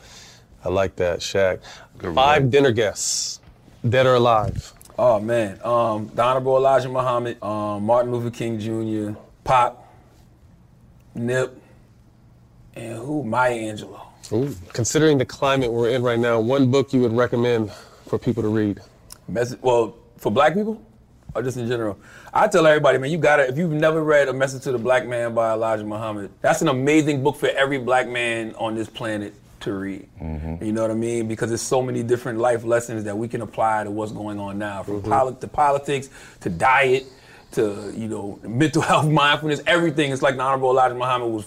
[0.63, 1.59] I like that, Shaq.
[2.13, 3.39] Five dinner guests,
[3.89, 4.73] dead or alive.
[4.99, 9.93] Oh man, um, the Honorable Elijah Muhammad, um, Martin Luther King Jr., Pop,
[11.13, 11.59] Nip,
[12.75, 13.23] and who?
[13.23, 14.01] Maya Angelou.
[14.31, 14.55] Ooh.
[14.73, 17.71] Considering the climate we're in right now, one book you would recommend
[18.07, 18.81] for people to read?
[19.27, 20.81] Message, well, for black people,
[21.35, 21.97] or just in general,
[22.33, 23.47] I tell everybody, man, you gotta.
[23.47, 26.67] If you've never read A Message to the Black Man by Elijah Muhammad, that's an
[26.67, 30.07] amazing book for every black man on this planet to read.
[30.21, 30.63] Mm-hmm.
[30.63, 31.27] You know what I mean?
[31.27, 34.57] Because there's so many different life lessons that we can apply to what's going on
[34.57, 35.11] now, from mm-hmm.
[35.11, 36.09] poli- to politics
[36.41, 37.05] to diet
[37.51, 40.11] to you know mental health, mindfulness, everything.
[40.11, 41.45] It's like the Honorable Elijah Muhammad was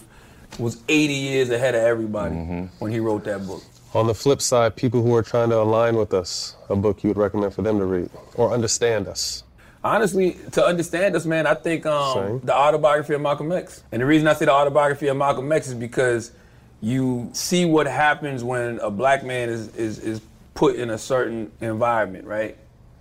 [0.59, 2.65] was 80 years ahead of everybody mm-hmm.
[2.79, 3.63] when he wrote that book.
[3.93, 7.09] On the flip side, people who are trying to align with us, a book you
[7.09, 9.43] would recommend for them to read or understand us.
[9.83, 13.83] Honestly, to understand us, man, I think um, the autobiography of Malcolm X.
[13.91, 16.31] And the reason I say the autobiography of Malcolm X is because
[16.81, 20.21] you see what happens when a black man is, is, is
[20.55, 22.57] put in a certain environment, right?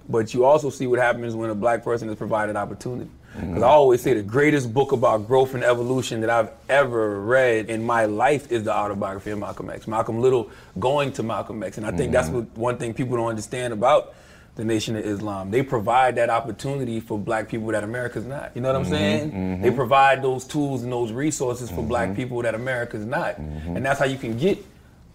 [0.08, 3.10] But you also see what happens when a black person is provided opportunity.
[3.36, 3.48] Mm-hmm.
[3.48, 7.70] Because I always say the greatest book about growth and evolution that I've ever read
[7.70, 9.86] in my life is the autobiography of Malcolm X.
[9.86, 11.78] Malcolm Little going to Malcolm X.
[11.78, 12.38] And I think that's mm-hmm.
[12.38, 14.14] what one thing people don't understand about
[14.60, 15.50] the Nation of Islam.
[15.50, 18.52] They provide that opportunity for black people that America's not.
[18.54, 19.32] You know what I'm Mhm, saying?
[19.32, 19.62] mhm.
[19.62, 22.16] They provide those tools and those resources for black mm-hmm.
[22.16, 23.40] people that America's not.
[23.40, 23.76] Mm-hmm.
[23.76, 24.64] And that's how you can get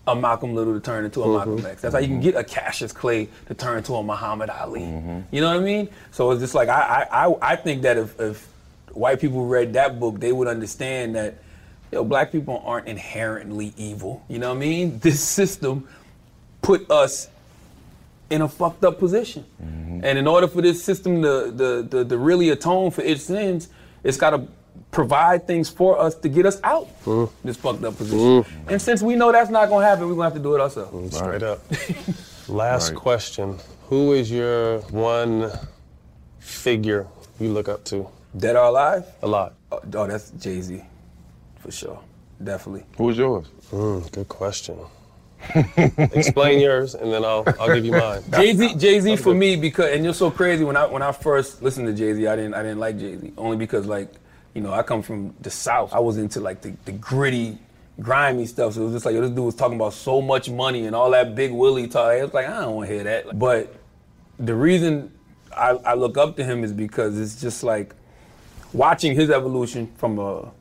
[0.08, 1.68] a Malcolm Little to turn into a Malcolm mm-hmm.
[1.68, 1.82] X.
[1.82, 4.84] That's how you can get a Cassius Clay to turn into a Muhammad Ali.
[5.32, 5.90] You know what I mean?
[6.12, 8.48] So it's just like I I, I, I think that if, if
[8.92, 11.36] white people read that book, they would understand that
[11.92, 14.24] yo, black people aren't inherently evil.
[14.28, 15.00] You know what I mean?
[15.00, 15.88] This system
[16.62, 17.30] put us
[18.30, 19.46] in a fucked up position.
[19.60, 23.70] And in order for this system to, to, to, to really atone for its sins,
[24.04, 24.48] it's got to
[24.92, 26.88] provide things for us to get us out
[27.44, 28.46] this fucked up position.
[28.68, 30.56] And since we know that's not going to happen, we're going to have to do
[30.56, 31.16] it ourselves.
[31.18, 31.60] Straight up.
[32.48, 32.98] Last Right.
[33.00, 33.58] question.
[33.90, 35.52] Who is your one
[36.40, 37.08] figure
[37.40, 38.08] you look up to?
[38.38, 39.06] Dead or alive?
[39.22, 39.54] A lot.
[39.72, 40.82] Oh, oh, that's Jay Z,
[41.60, 42.00] for sure.
[42.44, 42.84] Definitely.
[42.98, 43.46] Who's yours?
[43.72, 44.78] Mm, good question.
[46.14, 48.24] Explain yours, and then I'll I'll give you mine.
[48.32, 51.12] Jay Z, Jay Z for me because and you're so crazy when I when I
[51.12, 54.12] first listened to Jay Z, I didn't I didn't like Jay Z only because like
[54.54, 55.94] you know I come from the South.
[55.94, 57.58] I was into like the, the gritty,
[58.00, 58.74] grimy stuff.
[58.74, 60.96] So it was just like yo, this dude was talking about so much money and
[60.96, 62.14] all that big Willie talk.
[62.14, 63.38] It was like I don't want to hear that.
[63.38, 63.74] But
[64.40, 65.12] the reason
[65.56, 67.96] I, I look up to him is because it's just like
[68.74, 70.52] watching his evolution from a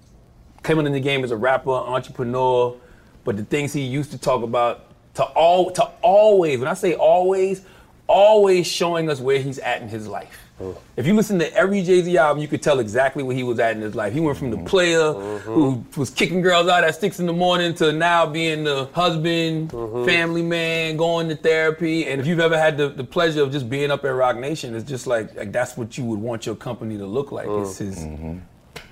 [0.62, 2.76] coming in the game as a rapper, entrepreneur,
[3.24, 6.94] but the things he used to talk about to all to always, when I say
[6.94, 7.62] always,
[8.06, 10.40] always showing us where he's at in his life.
[10.60, 10.78] Mm-hmm.
[10.96, 13.58] If you listen to every Jay Z album, you could tell exactly where he was
[13.58, 14.12] at in his life.
[14.12, 14.66] He went from the mm-hmm.
[14.66, 16.00] player who mm-hmm.
[16.00, 20.42] was kicking girls out at six in the morning to now being the husband, family
[20.42, 22.06] man, going to therapy.
[22.06, 24.76] And if you've ever had the, the pleasure of just being up at Roc Nation,
[24.76, 27.48] it's just like, like that's what you would want your company to look like.
[27.48, 27.86] It's mm.
[27.86, 28.40] his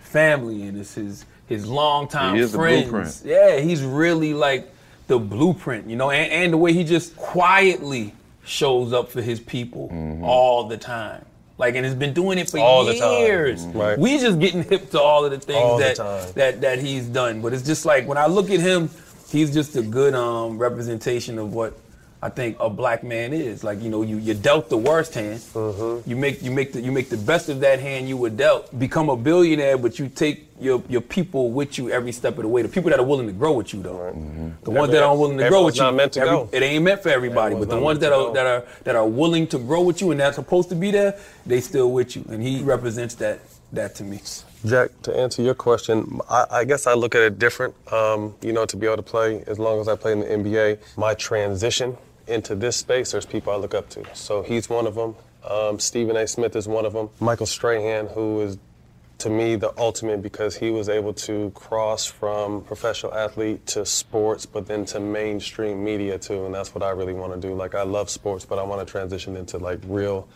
[0.01, 3.23] family and it's his his longtime He the friends.
[3.25, 4.71] Yeah, he's really like
[5.09, 8.15] the blueprint, you know, and, and the way he just quietly
[8.45, 10.25] shows up for his people Mm-hmm.
[10.25, 11.25] all the time.
[11.59, 13.65] Like, and has been doing it for All the years.
[13.67, 13.75] Mhm.
[13.75, 13.99] Right.
[13.99, 16.33] We just getting hip to all of the things All the that, time.
[16.35, 17.41] that that he's done.
[17.41, 18.89] But it's just like when I look at him,
[19.31, 21.75] he's just a good um, representation of what
[22.25, 23.65] I think a black man is.
[23.65, 25.41] Like you know, you you dealt the worst hand.
[25.41, 26.09] Mm-hmm.
[26.09, 28.79] You make you make the you make the best of that hand you were dealt.
[28.79, 32.49] Become a billionaire, but you take your your people with you every step of the
[32.49, 32.63] way.
[32.63, 34.13] The people that are willing to grow with you, though.
[34.63, 36.49] The ones that aren't willing to grow with you, not meant to every- go.
[36.53, 37.57] it ain't meant for everybody.
[37.57, 38.35] Everyone's but the ones that are go.
[38.35, 41.19] that are that are willing to grow with you and that's supposed to be there,
[41.45, 43.41] they still with you, and he represents that
[43.73, 44.21] that to me.
[44.65, 47.75] Jack, to answer your question, I, I guess I look at it different.
[47.93, 50.27] Um, you know, to be able to play as long as I play in the
[50.27, 51.97] NBA, my transition
[52.27, 54.05] into this space, there's people I look up to.
[54.15, 55.15] So he's one of them.
[55.49, 56.27] Um, Stephen A.
[56.27, 57.11] Smith is one of them.
[57.21, 58.59] Michael Strahan, who is
[59.19, 64.47] to me the ultimate because he was able to cross from professional athlete to sports,
[64.47, 67.55] but then to mainstream media too, and that's what I really want to do.
[67.55, 70.29] Like I love sports, but I want to transition into like real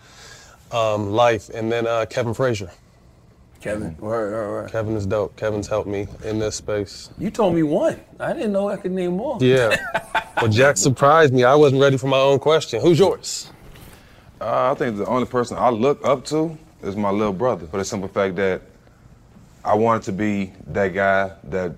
[0.70, 1.48] um, life.
[1.48, 2.70] And then uh, Kevin Frazier.
[3.66, 4.70] Kevin, word, word, word.
[4.70, 5.34] Kevin is dope.
[5.36, 7.10] Kevin's helped me in this space.
[7.18, 8.00] You told me one.
[8.20, 9.38] I didn't know I could name more.
[9.40, 9.76] Yeah.
[10.36, 11.42] well, Jack surprised me.
[11.42, 12.80] I wasn't ready for my own question.
[12.80, 13.50] Who's yours?
[14.40, 17.78] Uh, I think the only person I look up to is my little brother for
[17.78, 18.62] the simple fact that
[19.64, 21.74] I wanted to be that guy that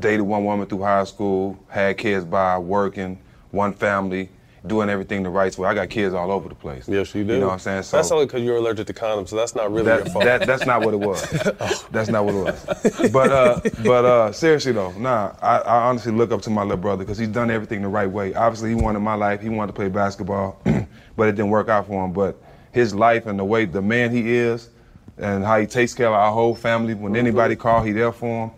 [0.00, 3.18] dated one woman through high school, had kids by working,
[3.50, 4.30] one family,
[4.66, 5.68] doing everything the right way.
[5.68, 6.88] I got kids all over the place.
[6.88, 7.34] Yes, you do.
[7.34, 7.82] You know what I'm saying?
[7.84, 10.24] So that's only because you're allergic to condoms, so that's not really that, your fault.
[10.24, 11.22] that- that's not what it was.
[11.90, 13.10] That's not what it was.
[13.10, 16.76] But uh, but uh, seriously though, nah, I, I honestly look up to my little
[16.76, 18.34] brother because he's done everything the right way.
[18.34, 19.40] Obviously, he wanted my life.
[19.40, 20.60] He wanted to play basketball,
[21.16, 22.12] but it didn't work out for him.
[22.12, 22.36] But
[22.72, 24.70] his life and the way the man he is,
[25.18, 26.94] and how he takes care of our whole family.
[26.94, 27.16] When Mm-hmm.
[27.26, 28.50] anybody call, he there for him.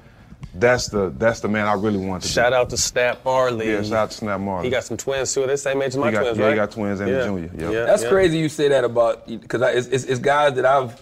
[0.55, 2.33] That's the that's the man I really want to be.
[2.33, 3.71] Shout out to Snap Marley.
[3.71, 4.67] Yeah, shout out to Snap Marley.
[4.67, 5.41] He got some twins too.
[5.41, 6.51] They're the same age as my got- twins, yeah, right?
[6.51, 7.87] he got twins and a junior, yep.
[7.87, 8.09] That's yeah.
[8.09, 11.01] crazy you say that about because it's, it's, it's guys that I've.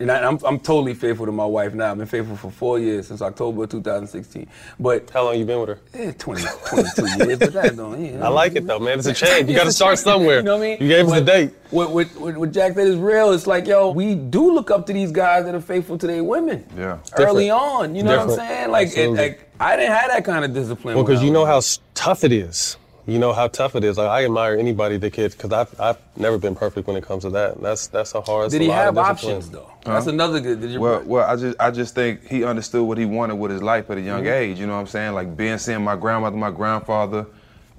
[0.00, 1.90] And I, I'm, I'm totally faithful to my wife now.
[1.90, 4.48] I've been faithful for four years since October 2016.
[4.78, 5.78] But how long you been with her?
[5.92, 7.38] Eh, 20, 22 years.
[7.38, 8.02] But that don't.
[8.02, 8.98] Yeah, I like it though, man.
[8.98, 9.50] It's a change.
[9.50, 10.38] You got to start somewhere.
[10.38, 10.78] You know what I mean?
[10.80, 11.50] You gave us the date.
[11.68, 13.32] What, what, what, what Jack said is real.
[13.32, 16.24] It's like, yo, we do look up to these guys that are faithful to their
[16.24, 16.98] women Yeah.
[17.18, 17.62] early Different.
[17.62, 17.94] on.
[17.94, 18.70] You know what I'm saying?
[18.70, 20.94] Like, it, like I didn't have that kind of discipline.
[20.94, 21.60] Well, because you know how
[21.94, 22.78] tough it is.
[23.06, 23.98] You know how tough it is.
[23.98, 27.22] Like I admire anybody that could, because I've, I've never been perfect when it comes
[27.24, 27.60] to that.
[27.60, 28.44] That's that's a hard.
[28.44, 29.36] that's Did he lot have of discipline.
[29.36, 29.70] options though?
[29.84, 30.60] That's another good.
[30.60, 33.50] Did you, Well, well, I just, I just think he understood what he wanted with
[33.50, 34.32] his life at a young Mhm.
[34.32, 34.60] age.
[34.60, 35.14] You know what I'm saying?
[35.14, 37.26] Like being seeing my grandmother, my grandfather,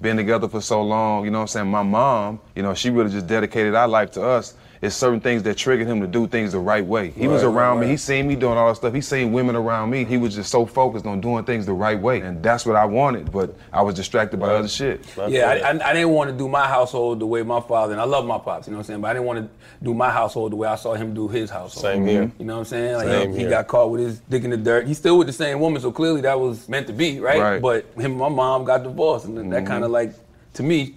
[0.00, 1.24] being together for so long.
[1.24, 1.68] You know what I'm saying?
[1.68, 4.54] My mom, you know, she really just dedicated our life to us.
[4.82, 7.10] It's certain things that triggered him to do things the right way.
[7.10, 7.86] He was Right, right, around me.
[7.86, 8.92] He seen me doing all that stuff.
[8.92, 10.04] He seen women around me.
[10.04, 12.84] He was just so focused on doing things the right way, and that's what I
[12.84, 13.30] wanted.
[13.30, 15.06] But I was distracted by other shit.
[15.28, 18.00] Yeah, I, I, I didn't want to do my household the way my father, and
[18.00, 19.00] I love my pops, you know what I'm saying?
[19.02, 19.48] But I didn't want to
[19.84, 21.84] do my household the way I saw him do his household.
[21.84, 22.32] Same here.
[22.40, 22.94] You know what I'm saying?
[22.96, 23.50] Like, Same he here.
[23.50, 24.88] got caught with his dick in the dirt.
[24.88, 27.40] He's still with the same woman, so clearly that was meant to be, right?
[27.40, 27.62] Right.
[27.62, 29.66] But him and my mom got divorced, and that Mhm.
[29.68, 30.12] kind of like,
[30.54, 30.96] to me,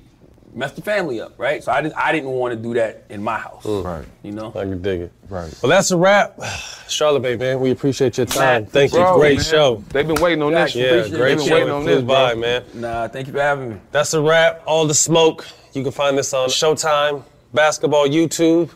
[0.56, 1.64] messed the family up, right?
[1.64, 3.64] So I, did, I didn't want to do that in my house.
[3.64, 3.84] Mm.
[3.84, 4.06] Right.
[4.24, 4.50] You know?
[4.50, 5.12] I can dig it.
[5.30, 5.54] Right.
[5.62, 6.40] Well, that's a wrap.
[6.88, 8.64] Charlotte, Bay, man, we appreciate your time.
[8.64, 9.06] Man, Thank you.
[9.16, 9.46] Great man.
[9.46, 9.84] show.
[9.90, 10.76] They've been waiting on Jack, this.
[10.76, 11.44] Yeah, appreciate great it.
[11.44, 11.54] show.
[11.54, 12.42] waiting on this, by, bro.
[12.42, 12.64] man.
[12.74, 13.78] Nah, thank you for having me.
[13.92, 14.64] That's a wrap.
[14.66, 15.46] All the smoke.
[15.74, 18.70] You can find this on Showtime, Basketball, YouTube,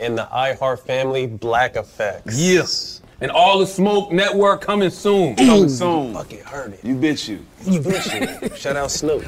[0.00, 2.40] and the iHeart Family Black Effects.
[2.40, 3.02] Yes.
[3.20, 5.36] And all the smoke network coming soon.
[5.36, 6.14] Coming soon.
[6.14, 6.84] Fucking heard it.
[6.84, 7.44] You bitch you.
[7.64, 8.56] You bitch you.
[8.56, 9.24] Shout out Snoop.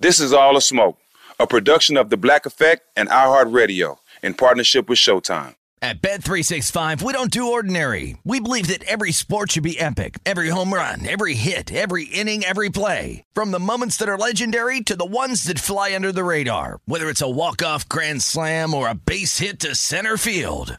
[0.00, 0.96] This is All the Smoke,
[1.38, 5.54] a production of The Black Effect and iHeartRadio in partnership with Showtime.
[5.80, 8.16] At Bet365, we don't do ordinary.
[8.24, 10.18] We believe that every sport should be epic.
[10.26, 13.22] Every home run, every hit, every inning, every play.
[13.32, 16.80] From the moments that are legendary to the ones that fly under the radar.
[16.86, 20.78] Whether it's a walk-off grand slam or a base hit to center field.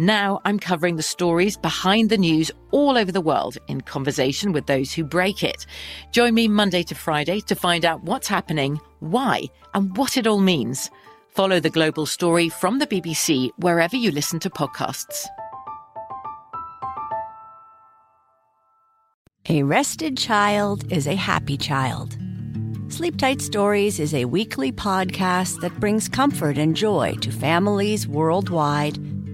[0.00, 4.64] Now I'm covering the stories behind the news all over the world in conversation with
[4.64, 5.66] those who break it.
[6.10, 9.42] Join me Monday to Friday to find out what's happening, why,
[9.74, 10.90] and what it all means.
[11.28, 15.26] Follow the global story from the BBC wherever you listen to podcasts.
[19.50, 22.16] A rested child is a happy child.
[22.88, 28.98] Sleep Tight Stories is a weekly podcast that brings comfort and joy to families worldwide